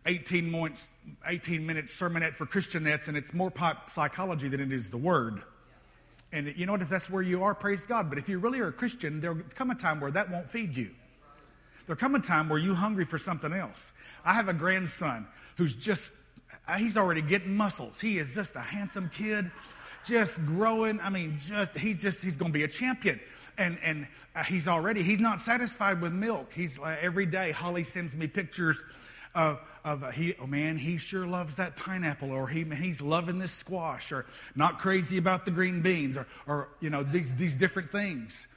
[0.05, 0.91] 18 minutes,
[1.25, 5.41] 18 minute sermonette for Christianettes, and it's more pop psychology than it is the word.
[6.31, 6.81] And you know what?
[6.81, 8.09] If that's where you are, praise God.
[8.09, 10.75] But if you really are a Christian, there'll come a time where that won't feed
[10.75, 10.91] you.
[11.85, 13.91] There'll come a time where you're hungry for something else.
[14.23, 16.13] I have a grandson who's just,
[16.77, 17.99] he's already getting muscles.
[17.99, 19.49] He is just a handsome kid,
[20.05, 20.99] just growing.
[21.01, 23.19] I mean, just, he just, he's going to be a champion.
[23.57, 26.53] And, and uh, he's already, he's not satisfied with milk.
[26.53, 28.83] He's uh, every day, Holly sends me pictures
[29.33, 33.51] of, of he, oh man, he sure loves that pineapple, or he, he's loving this
[33.51, 37.91] squash, or not crazy about the green beans, or, or you know, these, these different
[37.91, 38.47] things.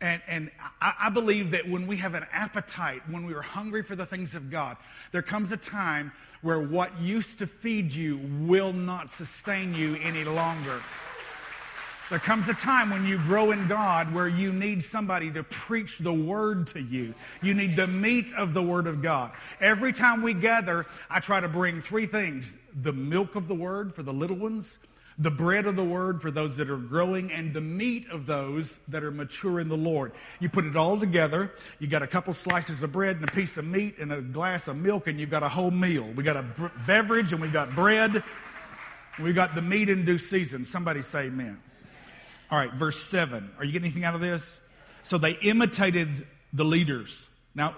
[0.00, 3.82] And, and I, I believe that when we have an appetite, when we are hungry
[3.82, 4.76] for the things of God,
[5.12, 10.24] there comes a time where what used to feed you will not sustain you any
[10.24, 10.82] longer.
[12.12, 15.96] There comes a time when you grow in God where you need somebody to preach
[15.96, 17.14] the word to you.
[17.40, 19.32] You need the meat of the word of God.
[19.62, 23.94] Every time we gather, I try to bring three things the milk of the word
[23.94, 24.76] for the little ones,
[25.16, 28.78] the bread of the word for those that are growing, and the meat of those
[28.88, 30.12] that are mature in the Lord.
[30.38, 31.50] You put it all together.
[31.78, 34.68] You got a couple slices of bread and a piece of meat and a glass
[34.68, 36.06] of milk, and you've got a whole meal.
[36.14, 36.44] We got a
[36.86, 38.22] beverage and we got bread.
[39.18, 40.66] We got the meat in due season.
[40.66, 41.58] Somebody say amen.
[42.52, 43.50] All right, verse 7.
[43.56, 44.60] Are you getting anything out of this?
[45.02, 47.26] So they imitated the leaders.
[47.54, 47.74] Now,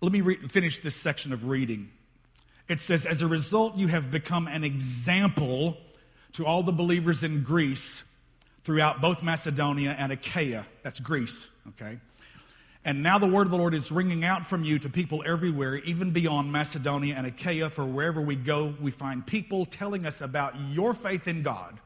[0.00, 1.90] let me re- finish this section of reading.
[2.68, 5.78] It says, As a result, you have become an example
[6.34, 8.04] to all the believers in Greece
[8.62, 10.64] throughout both Macedonia and Achaia.
[10.84, 11.98] That's Greece, okay?
[12.84, 15.78] And now the word of the Lord is ringing out from you to people everywhere,
[15.78, 20.54] even beyond Macedonia and Achaia, for wherever we go, we find people telling us about
[20.70, 21.80] your faith in God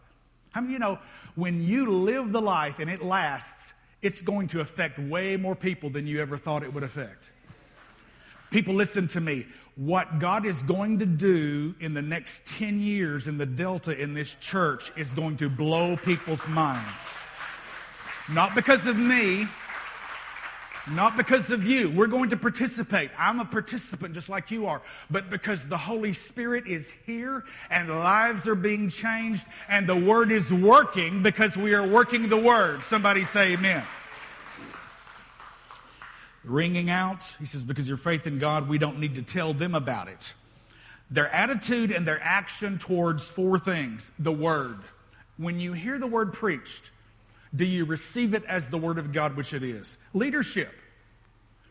[0.57, 0.99] how you know
[1.35, 5.91] when you live the life and it lasts, it's going to affect way more people
[5.91, 7.31] than you ever thought it would affect.
[8.51, 9.47] People, listen to me.
[9.75, 14.15] What God is going to do in the next 10 years in the Delta in
[14.15, 17.13] this church is going to blow people's minds.
[18.31, 19.47] Not because of me,
[20.91, 21.91] not because of you.
[21.91, 23.11] We're going to participate.
[23.19, 24.83] I'm a participant just like you are.
[25.11, 30.31] But because the Holy Spirit is here and lives are being changed and the Word
[30.31, 32.85] is working because we are working the Word.
[32.85, 33.83] Somebody say amen.
[36.45, 39.75] Ringing out, he says, because your faith in God, we don't need to tell them
[39.75, 40.33] about it.
[41.11, 44.79] Their attitude and their action towards four things the Word.
[45.37, 46.93] When you hear the Word preached,
[47.57, 49.99] do you receive it as the Word of God, which it is?
[50.15, 50.73] Leadership.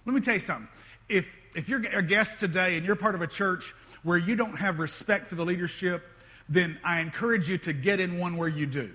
[0.05, 0.67] Let me tell you something.
[1.07, 4.57] If, if you're a guest today and you're part of a church where you don't
[4.57, 6.03] have respect for the leadership,
[6.49, 8.93] then I encourage you to get in one where you do.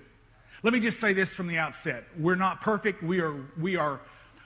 [0.63, 2.03] Let me just say this from the outset.
[2.17, 3.01] We're not perfect.
[3.01, 3.99] We are, we are,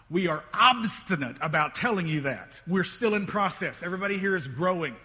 [0.09, 2.61] we are obstinate about telling you that.
[2.67, 3.83] We're still in process.
[3.83, 4.95] Everybody here is growing.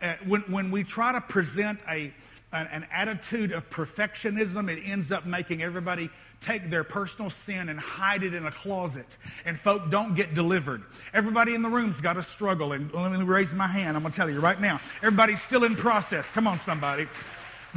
[0.00, 2.12] Uh, when, when we try to present a,
[2.52, 7.80] an, an attitude of perfectionism, it ends up making everybody take their personal sin and
[7.80, 9.18] hide it in a closet.
[9.44, 10.82] And folk don't get delivered.
[11.12, 12.72] Everybody in the room's got a struggle.
[12.72, 13.96] And let me raise my hand.
[13.96, 14.80] I'm going to tell you right now.
[15.02, 16.30] Everybody's still in process.
[16.30, 17.06] Come on, somebody.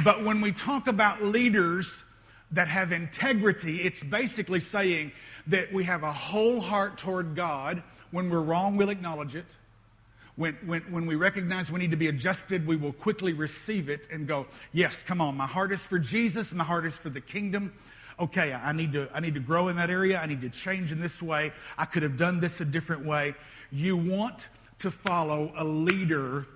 [0.04, 2.04] But when we talk about leaders
[2.52, 5.12] that have integrity, it's basically saying
[5.48, 7.82] that we have a whole heart toward God.
[8.10, 9.46] When we're wrong, we'll acknowledge it.
[10.36, 14.06] When, when, when we recognize we need to be adjusted, we will quickly receive it
[14.12, 17.20] and go, Yes, come on, my heart is for Jesus, my heart is for the
[17.20, 17.72] kingdom
[18.20, 20.20] okay, I need to, I need to grow in that area.
[20.20, 21.52] I need to change in this way.
[21.76, 23.34] I could have done this a different way.
[23.70, 24.48] You want
[24.80, 26.46] to follow a leader.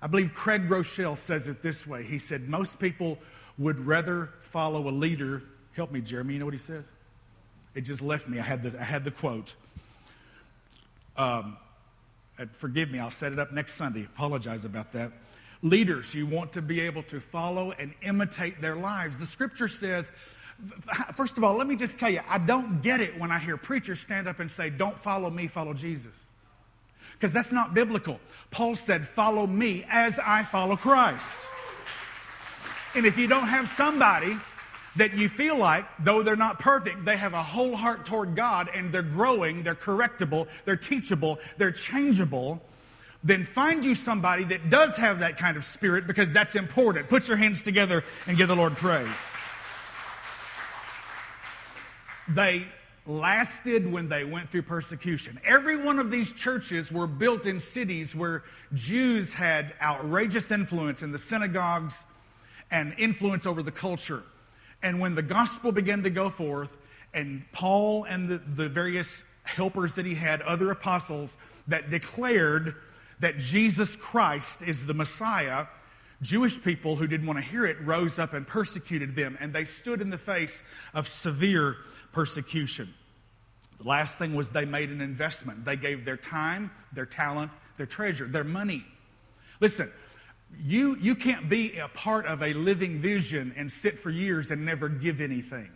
[0.00, 2.02] I believe Craig Groeschel says it this way.
[2.02, 3.18] He said, Most people
[3.58, 5.42] would rather follow a leader.
[5.72, 6.34] Help me, Jeremy.
[6.34, 6.84] You know what he says?
[7.74, 8.38] It just left me.
[8.38, 9.54] I had the, I had the quote.
[11.16, 11.56] Um,
[12.52, 14.04] forgive me, I'll set it up next Sunday.
[14.04, 15.12] Apologize about that.
[15.62, 19.18] Leaders, you want to be able to follow and imitate their lives.
[19.18, 20.12] The scripture says
[21.14, 23.56] First of all, let me just tell you, I don't get it when I hear
[23.56, 26.26] preachers stand up and say, Don't follow me, follow Jesus.
[27.12, 28.20] Because that's not biblical.
[28.50, 31.40] Paul said, Follow me as I follow Christ.
[32.94, 34.36] And if you don't have somebody
[34.96, 38.68] that you feel like, though they're not perfect, they have a whole heart toward God
[38.74, 42.60] and they're growing, they're correctable, they're teachable, they're changeable,
[43.22, 47.08] then find you somebody that does have that kind of spirit because that's important.
[47.08, 49.08] Put your hands together and give the Lord praise.
[52.28, 52.66] They
[53.06, 55.40] lasted when they went through persecution.
[55.44, 61.10] Every one of these churches were built in cities where Jews had outrageous influence in
[61.10, 62.04] the synagogues
[62.70, 64.22] and influence over the culture.
[64.82, 66.76] And when the gospel began to go forth,
[67.14, 71.36] and Paul and the, the various helpers that he had, other apostles
[71.66, 72.74] that declared
[73.20, 75.66] that Jesus Christ is the Messiah,
[76.20, 79.64] Jewish people who didn't want to hear it rose up and persecuted them, and they
[79.64, 80.62] stood in the face
[80.92, 81.76] of severe
[82.12, 82.92] persecution.
[83.78, 85.64] The last thing was they made an investment.
[85.64, 88.84] They gave their time, their talent, their treasure, their money.
[89.60, 89.90] Listen,
[90.62, 94.64] you, you can't be a part of a living vision and sit for years and
[94.64, 95.70] never give anything.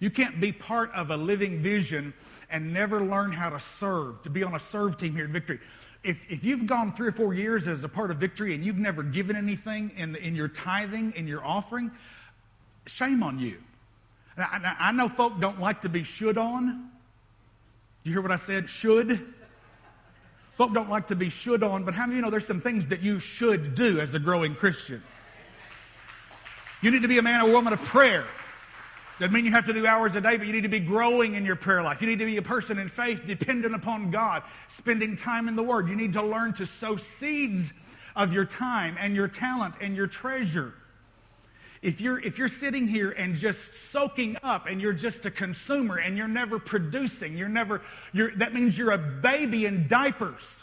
[0.00, 2.14] You can't be part of a living vision
[2.50, 5.60] and never learn how to serve, to be on a serve team here at Victory.
[6.02, 8.78] If, if you've gone three or four years as a part of Victory and you've
[8.78, 11.90] never given anything in, in your tithing, in your offering,
[12.86, 13.58] shame on you.
[14.40, 16.66] Now, I know folk don't like to be should on.
[16.66, 18.70] Do you hear what I said?
[18.70, 19.20] Should.
[20.54, 22.88] Folk don't like to be should on, but how many you know there's some things
[22.88, 25.02] that you should do as a growing Christian?
[26.80, 28.24] You need to be a man or woman of prayer.
[29.18, 31.34] Doesn't mean you have to do hours a day, but you need to be growing
[31.34, 32.00] in your prayer life.
[32.00, 35.62] You need to be a person in faith dependent upon God, spending time in the
[35.62, 35.86] Word.
[35.86, 37.74] You need to learn to sow seeds
[38.16, 40.72] of your time and your talent and your treasure.
[41.82, 45.96] If you're, if you're sitting here and just soaking up and you're just a consumer
[45.96, 47.80] and you're never producing, you're never,
[48.12, 50.62] you're, that means you're a baby in diapers.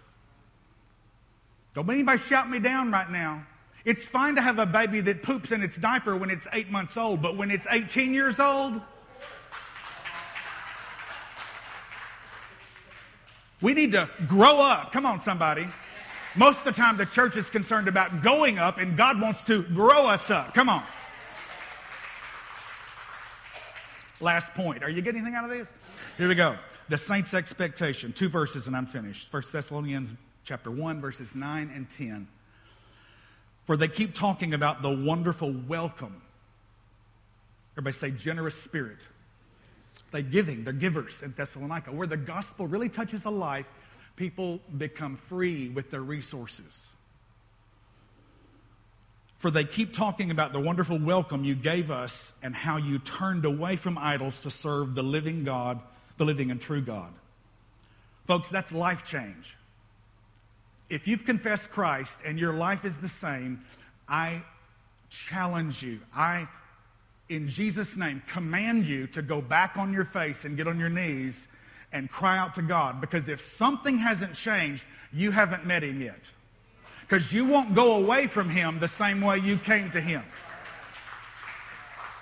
[1.74, 3.46] Don't anybody shout me down right now.
[3.84, 6.98] It's fine to have a baby that poops in its diaper when it's eight months
[6.98, 8.80] old, but when it's 18 years old,
[13.62, 14.92] we need to grow up.
[14.92, 15.68] Come on, somebody.
[16.36, 19.64] Most of the time, the church is concerned about going up, and God wants to
[19.64, 20.54] grow us up.
[20.54, 20.84] Come on.
[24.20, 24.84] Last point.
[24.84, 25.72] Are you getting anything out of this?
[26.18, 26.58] Here we go.
[26.90, 28.14] The saints' expectation.
[28.14, 29.32] Two verses and I'm finished.
[29.32, 30.14] 1 Thessalonians
[30.44, 32.28] chapter 1, verses 9 and 10.
[33.66, 36.22] For they keep talking about the wonderful welcome.
[37.74, 39.06] Everybody say generous spirit.
[40.12, 41.92] They're giving, they're givers in Thessalonica.
[41.92, 43.70] Where the gospel really touches a life,
[44.16, 46.88] people become free with their resources.
[49.40, 53.46] For they keep talking about the wonderful welcome you gave us and how you turned
[53.46, 55.80] away from idols to serve the living God,
[56.18, 57.14] the living and true God.
[58.26, 59.56] Folks, that's life change.
[60.90, 63.64] If you've confessed Christ and your life is the same,
[64.08, 64.42] I
[65.10, 66.00] challenge you.
[66.16, 66.48] I,
[67.30, 70.90] in Jesus' name, command you to go back on your face and get on your
[70.90, 71.48] knees
[71.94, 73.02] and cry out to God.
[73.02, 76.32] Because if something hasn't changed, you haven't met Him yet
[77.08, 80.24] because you won't go away from Him the same way you came to Him.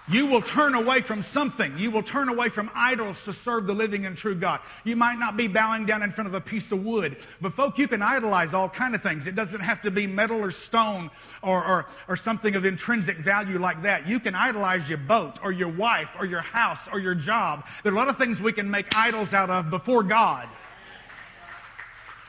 [0.08, 1.80] You will turn away from something.
[1.80, 4.60] You will turn away from idols to serve the living and true God.
[4.84, 7.80] You might not be bowing down in front of a piece of wood, but folk,
[7.80, 9.26] you can idolize all kind of things.
[9.26, 11.10] It doesn't have to be metal or stone
[11.42, 14.08] or, or, or something of intrinsic value like that.
[14.08, 17.66] You can idolize your boat or your wife or your house or your job.
[17.82, 20.48] There are a lot of things we can make idols out of before God.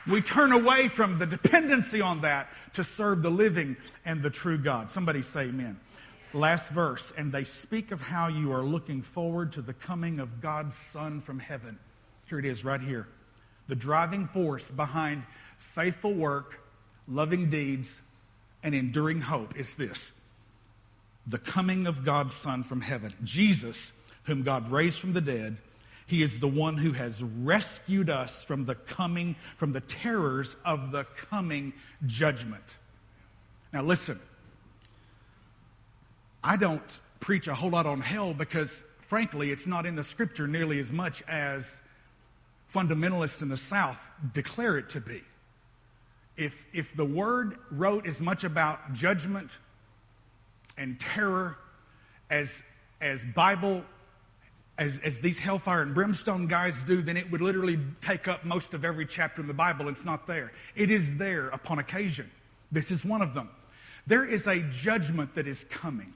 [0.09, 4.59] We turn away from the dependency on that to serve the living and the true
[4.59, 4.91] God.
[4.91, 5.81] Somebody say amen.
[6.33, 10.41] Last verse, and they speak of how you are looking forward to the coming of
[10.41, 11.79] God's Son from heaven.
[12.29, 13.09] Here it is, right here.
[13.69, 15.25] The driving force behind
[15.59, 16.61] faithful work,
[17.09, 18.01] loving deeds,
[18.63, 20.13] and enduring hope is this
[21.27, 23.13] the coming of God's Son from heaven.
[23.25, 23.93] Jesus,
[24.25, 25.57] whom God raised from the dead,
[26.07, 30.93] he is the one who has rescued us from the coming, from the terrors of
[30.93, 31.73] the coming
[32.07, 32.77] judgment.
[33.73, 34.21] Now, listen,
[36.45, 40.47] I don't preach a whole lot on hell because, frankly, it's not in the scripture
[40.47, 41.83] nearly as much as
[42.73, 45.23] fundamentalists in the South declare it to be.
[46.37, 49.59] If, if the word wrote as much about judgment
[50.79, 51.59] and terror
[52.31, 52.63] as,
[53.01, 53.83] as Bible
[54.79, 58.75] as, as these hellfire and brimstone guys do, then it would literally take up most
[58.75, 59.89] of every chapter in the Bible.
[59.89, 60.53] It's not there.
[60.75, 62.31] It is there upon occasion.
[62.71, 63.49] This is one of them.
[64.07, 66.13] There is a judgment that is coming.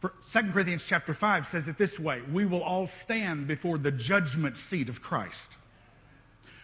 [0.00, 3.92] For 2 Corinthians chapter 5 says it this way We will all stand before the
[3.92, 5.56] judgment seat of Christ.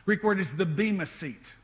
[0.04, 1.54] Greek word is the bema seat.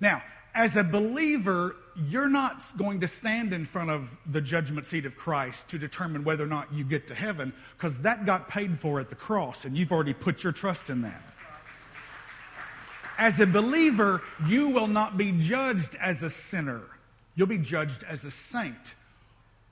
[0.00, 0.22] Now,
[0.54, 1.76] as a believer,
[2.08, 6.24] you're not going to stand in front of the judgment seat of Christ to determine
[6.24, 9.64] whether or not you get to heaven, because that got paid for at the cross,
[9.64, 11.22] and you've already put your trust in that.
[13.18, 16.82] As a believer, you will not be judged as a sinner,
[17.34, 18.94] you'll be judged as a saint.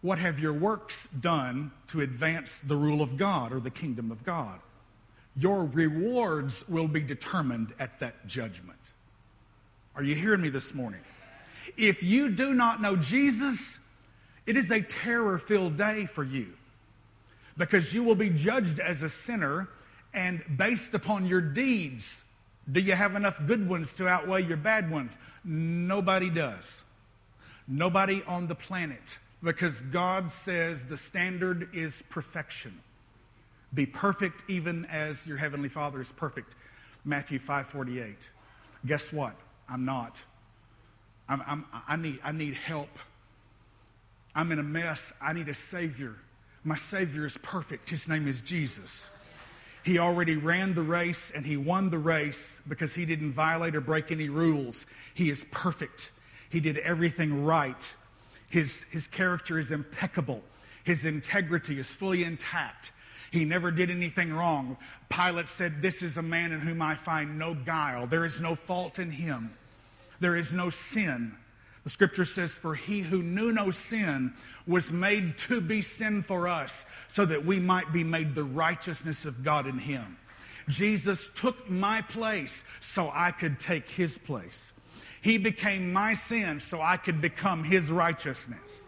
[0.03, 4.25] What have your works done to advance the rule of God or the kingdom of
[4.25, 4.61] God?
[5.37, 8.79] Your rewards will be determined at that judgment.
[9.95, 11.01] Are you hearing me this morning?
[11.77, 13.79] If you do not know Jesus,
[14.47, 16.55] it is a terror filled day for you
[17.57, 19.69] because you will be judged as a sinner
[20.15, 22.25] and based upon your deeds.
[22.71, 25.19] Do you have enough good ones to outweigh your bad ones?
[25.45, 26.85] Nobody does.
[27.69, 32.81] Nobody on the planet because God says the standard is perfection.
[33.73, 36.57] Be perfect even as your heavenly Father is perfect.
[37.05, 38.31] Matthew 5:48.
[38.87, 39.37] Guess what?
[39.69, 40.23] I'm not.
[41.31, 42.91] I'm, I'm, i need, I need help.
[44.35, 45.13] I'm in a mess.
[45.23, 46.17] I need a Savior.
[46.65, 47.89] My Savior is perfect.
[47.89, 49.09] His name is Jesus.
[49.85, 53.81] He already ran the race and he won the race because he didn't violate or
[53.81, 54.87] break any rules.
[55.15, 56.11] He is perfect.
[56.51, 57.95] He did everything right.
[58.49, 60.43] His, his character is impeccable.
[60.85, 62.91] His integrity is fully intact.
[63.31, 64.77] He never did anything wrong.
[65.09, 68.09] Pilate said, This is a man in whom I find no guile.
[68.09, 69.51] There is no fault in him
[70.21, 71.35] there is no sin.
[71.85, 74.35] The scripture says, For he who knew no sin
[74.67, 79.25] was made to be sin for us, so that we might be made the righteousness
[79.25, 80.19] of God in him.
[80.69, 84.73] Jesus took my place so I could take his place.
[85.23, 88.85] He became my sin so I could become his righteousness.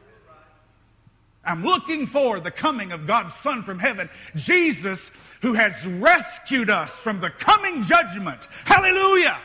[1.44, 5.10] I'm looking for the coming of God's Son from heaven, Jesus,
[5.40, 8.46] who has rescued us from the coming judgment.
[8.64, 9.36] Hallelujah!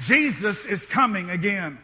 [0.00, 1.78] Jesus is coming again.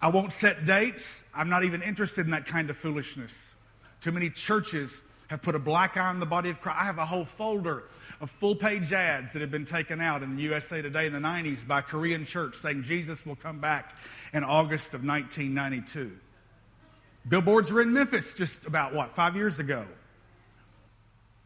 [0.00, 1.24] I won't set dates.
[1.34, 3.54] I'm not even interested in that kind of foolishness.
[4.00, 6.78] Too many churches have put a black eye on the body of Christ.
[6.80, 7.84] I have a whole folder
[8.20, 11.18] of full page ads that have been taken out in the USA Today in the
[11.18, 13.96] 90s by Korean church saying Jesus will come back
[14.32, 16.16] in August of 1992.
[17.28, 19.86] Billboards were in Memphis just about, what, five years ago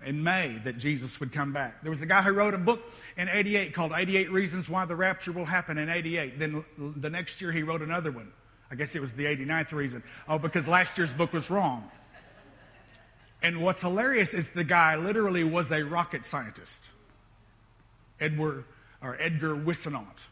[0.04, 1.82] in May that Jesus would come back.
[1.82, 2.80] There was a guy who wrote a book
[3.16, 6.38] in 88 called 88 Reasons Why the Rapture Will Happen in 88.
[6.38, 8.32] Then the next year he wrote another one.
[8.70, 10.02] I guess it was the 89th reason.
[10.28, 11.90] Oh, because last year's book was wrong.
[13.42, 16.90] And what's hilarious is the guy literally was a rocket scientist,
[18.20, 18.64] Edward
[19.02, 20.26] or Edgar Whisenant.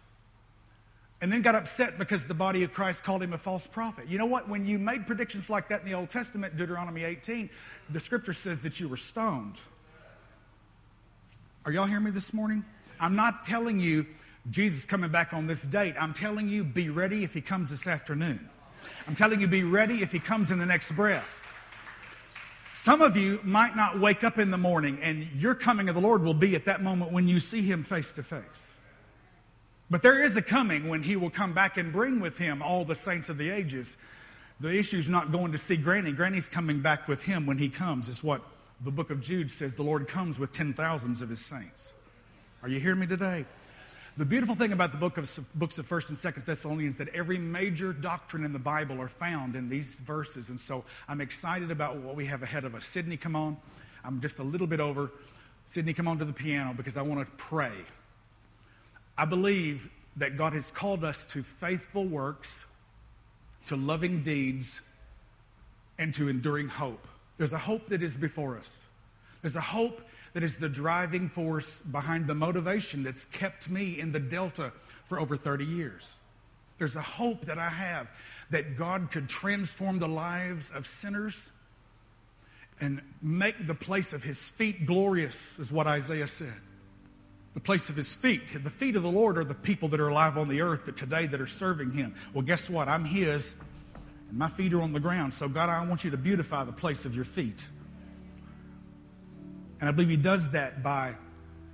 [1.20, 4.06] And then got upset because the body of Christ called him a false prophet.
[4.08, 4.48] You know what?
[4.48, 7.50] When you made predictions like that in the Old Testament, Deuteronomy 18,
[7.90, 9.56] the scripture says that you were stoned.
[11.64, 12.64] Are y'all hearing me this morning?
[13.00, 14.06] I'm not telling you
[14.50, 15.94] Jesus coming back on this date.
[16.00, 18.48] I'm telling you, be ready if he comes this afternoon.
[19.06, 21.42] I'm telling you, be ready if he comes in the next breath.
[22.72, 26.00] Some of you might not wake up in the morning, and your coming of the
[26.00, 28.67] Lord will be at that moment when you see him face to face.
[29.90, 32.84] But there is a coming when he will come back and bring with him all
[32.84, 33.96] the saints of the ages.
[34.60, 36.12] The issue is not going to see Granny.
[36.12, 38.42] Granny's coming back with him when he comes, is what
[38.84, 39.74] the book of Jude says.
[39.74, 41.92] The Lord comes with ten thousands of his saints.
[42.62, 43.46] Are you hearing me today?
[44.18, 47.38] The beautiful thing about the book of, books of 1st and 2nd Thessalonians that every
[47.38, 50.48] major doctrine in the Bible are found in these verses.
[50.48, 52.84] And so I'm excited about what we have ahead of us.
[52.84, 53.56] Sydney, come on.
[54.04, 55.12] I'm just a little bit over.
[55.66, 57.70] Sydney, come on to the piano because I want to pray.
[59.18, 62.64] I believe that God has called us to faithful works,
[63.66, 64.80] to loving deeds,
[65.98, 67.06] and to enduring hope.
[67.36, 68.80] There's a hope that is before us.
[69.42, 70.00] There's a hope
[70.34, 74.72] that is the driving force behind the motivation that's kept me in the Delta
[75.06, 76.18] for over 30 years.
[76.78, 78.08] There's a hope that I have
[78.50, 81.50] that God could transform the lives of sinners
[82.80, 86.54] and make the place of his feet glorious, is what Isaiah said.
[87.58, 88.62] The place of his feet.
[88.62, 90.96] The feet of the Lord are the people that are alive on the earth that
[90.96, 92.14] today that are serving him.
[92.32, 92.86] Well, guess what?
[92.86, 93.56] I'm his,
[94.28, 95.34] and my feet are on the ground.
[95.34, 97.66] So, God, I want you to beautify the place of your feet.
[99.80, 101.16] And I believe he does that by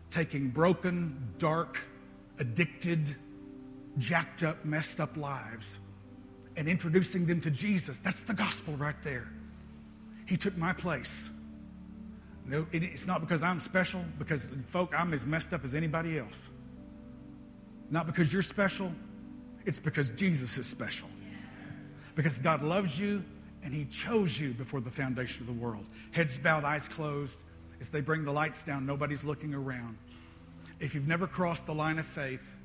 [0.08, 1.82] taking broken, dark,
[2.38, 3.14] addicted,
[3.98, 5.80] jacked up, messed up lives
[6.56, 7.98] and introducing them to Jesus.
[7.98, 9.30] That's the gospel right there.
[10.24, 11.28] He took my place.
[12.46, 16.50] No, it's not because I'm special, because, folk, I'm as messed up as anybody else.
[17.90, 18.92] Not because you're special,
[19.64, 21.08] it's because Jesus is special.
[22.14, 23.24] Because God loves you
[23.62, 25.86] and He chose you before the foundation of the world.
[26.12, 27.40] Heads bowed, eyes closed.
[27.80, 29.96] As they bring the lights down, nobody's looking around.
[30.80, 32.56] If you've never crossed the line of faith,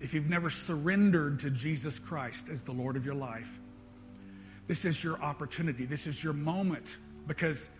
[0.00, 3.58] if you've never surrendered to Jesus Christ as the Lord of your life,
[4.66, 5.86] this is your opportunity.
[5.86, 7.70] This is your moment because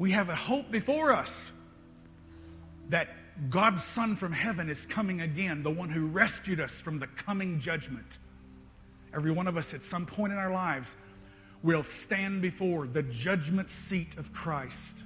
[0.00, 1.52] we have a hope before us
[2.88, 3.08] that
[3.50, 7.58] God's Son from heaven is coming again, the one who rescued us from the coming
[7.58, 8.16] judgment.
[9.14, 10.96] Every one of us at some point in our lives
[11.62, 14.96] will stand before the judgment seat of Christ.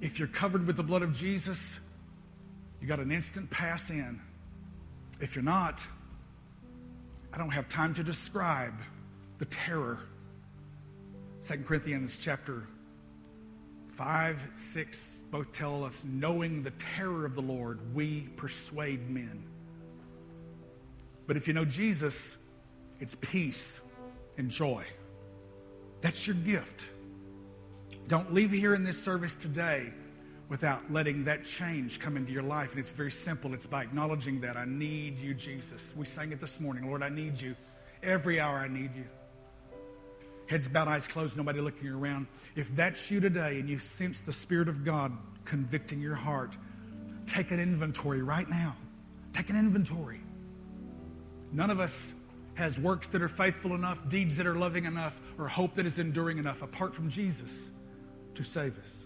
[0.00, 1.80] If you're covered with the blood of Jesus,
[2.80, 4.20] you got an instant pass in.
[5.20, 5.84] If you're not,
[7.32, 8.74] I don't have time to describe
[9.38, 9.98] the terror.
[11.42, 12.68] 2 Corinthians chapter
[13.92, 19.44] 5, 6 both tell us, knowing the terror of the Lord, we persuade men.
[21.26, 22.36] But if you know Jesus,
[23.00, 23.80] it's peace
[24.36, 24.84] and joy.
[26.00, 26.88] That's your gift.
[28.08, 29.92] Don't leave here in this service today
[30.48, 32.72] without letting that change come into your life.
[32.72, 33.54] And it's very simple.
[33.54, 35.94] It's by acknowledging that I need you, Jesus.
[35.96, 36.86] We sang it this morning.
[36.86, 37.56] Lord, I need you.
[38.02, 39.04] Every hour I need you.
[40.52, 42.26] Heads bowed, eyes closed, nobody looking around.
[42.56, 46.58] If that's you today and you sense the Spirit of God convicting your heart,
[47.24, 48.76] take an inventory right now.
[49.32, 50.20] Take an inventory.
[51.52, 52.12] None of us
[52.52, 55.98] has works that are faithful enough, deeds that are loving enough, or hope that is
[55.98, 57.70] enduring enough apart from Jesus
[58.34, 59.04] to save us.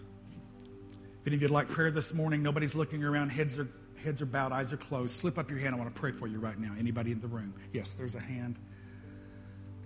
[1.21, 3.69] If any of you'd like prayer this morning, nobody's looking around, heads are,
[4.03, 5.15] heads are bowed, eyes are closed.
[5.15, 5.73] Slip up your hand.
[5.73, 6.73] I want to pray for you right now.
[6.77, 7.53] Anybody in the room?
[7.71, 8.59] Yes, there's a hand.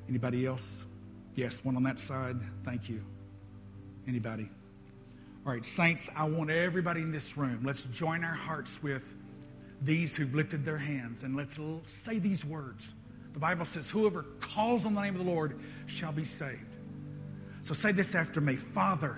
[0.09, 0.86] Anybody else?
[1.36, 2.38] Yes, one on that side.
[2.64, 3.04] Thank you.
[4.08, 4.50] Anybody?
[5.46, 9.16] All right, saints, I want everybody in this room, let's join our hearts with
[9.82, 12.94] these who've lifted their hands and let's say these words.
[13.34, 16.76] The Bible says, Whoever calls on the name of the Lord shall be saved.
[17.64, 19.18] So say this after me Father,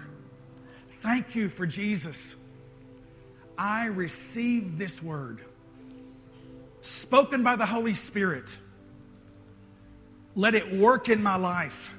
[1.02, 2.36] thank you for Jesus.
[3.58, 5.42] I receive this word
[6.82, 8.58] spoken by the Holy Spirit.
[10.36, 11.94] Let it work in my life.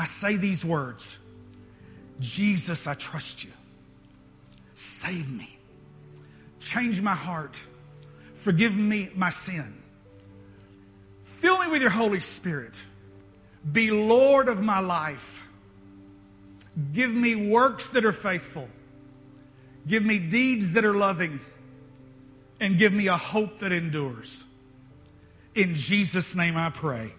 [0.00, 1.18] I say these words
[2.20, 3.50] Jesus, I trust you.
[4.74, 5.58] Save me.
[6.58, 7.62] Change my heart.
[8.34, 9.74] Forgive me my sin.
[11.24, 12.82] Fill me with your Holy Spirit.
[13.70, 15.42] Be Lord of my life.
[16.94, 18.68] Give me works that are faithful.
[19.86, 21.40] Give me deeds that are loving.
[22.58, 24.44] And give me a hope that endures.
[25.54, 27.12] In Jesus' name I pray.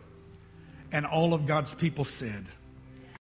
[0.92, 2.48] And all of God's people said,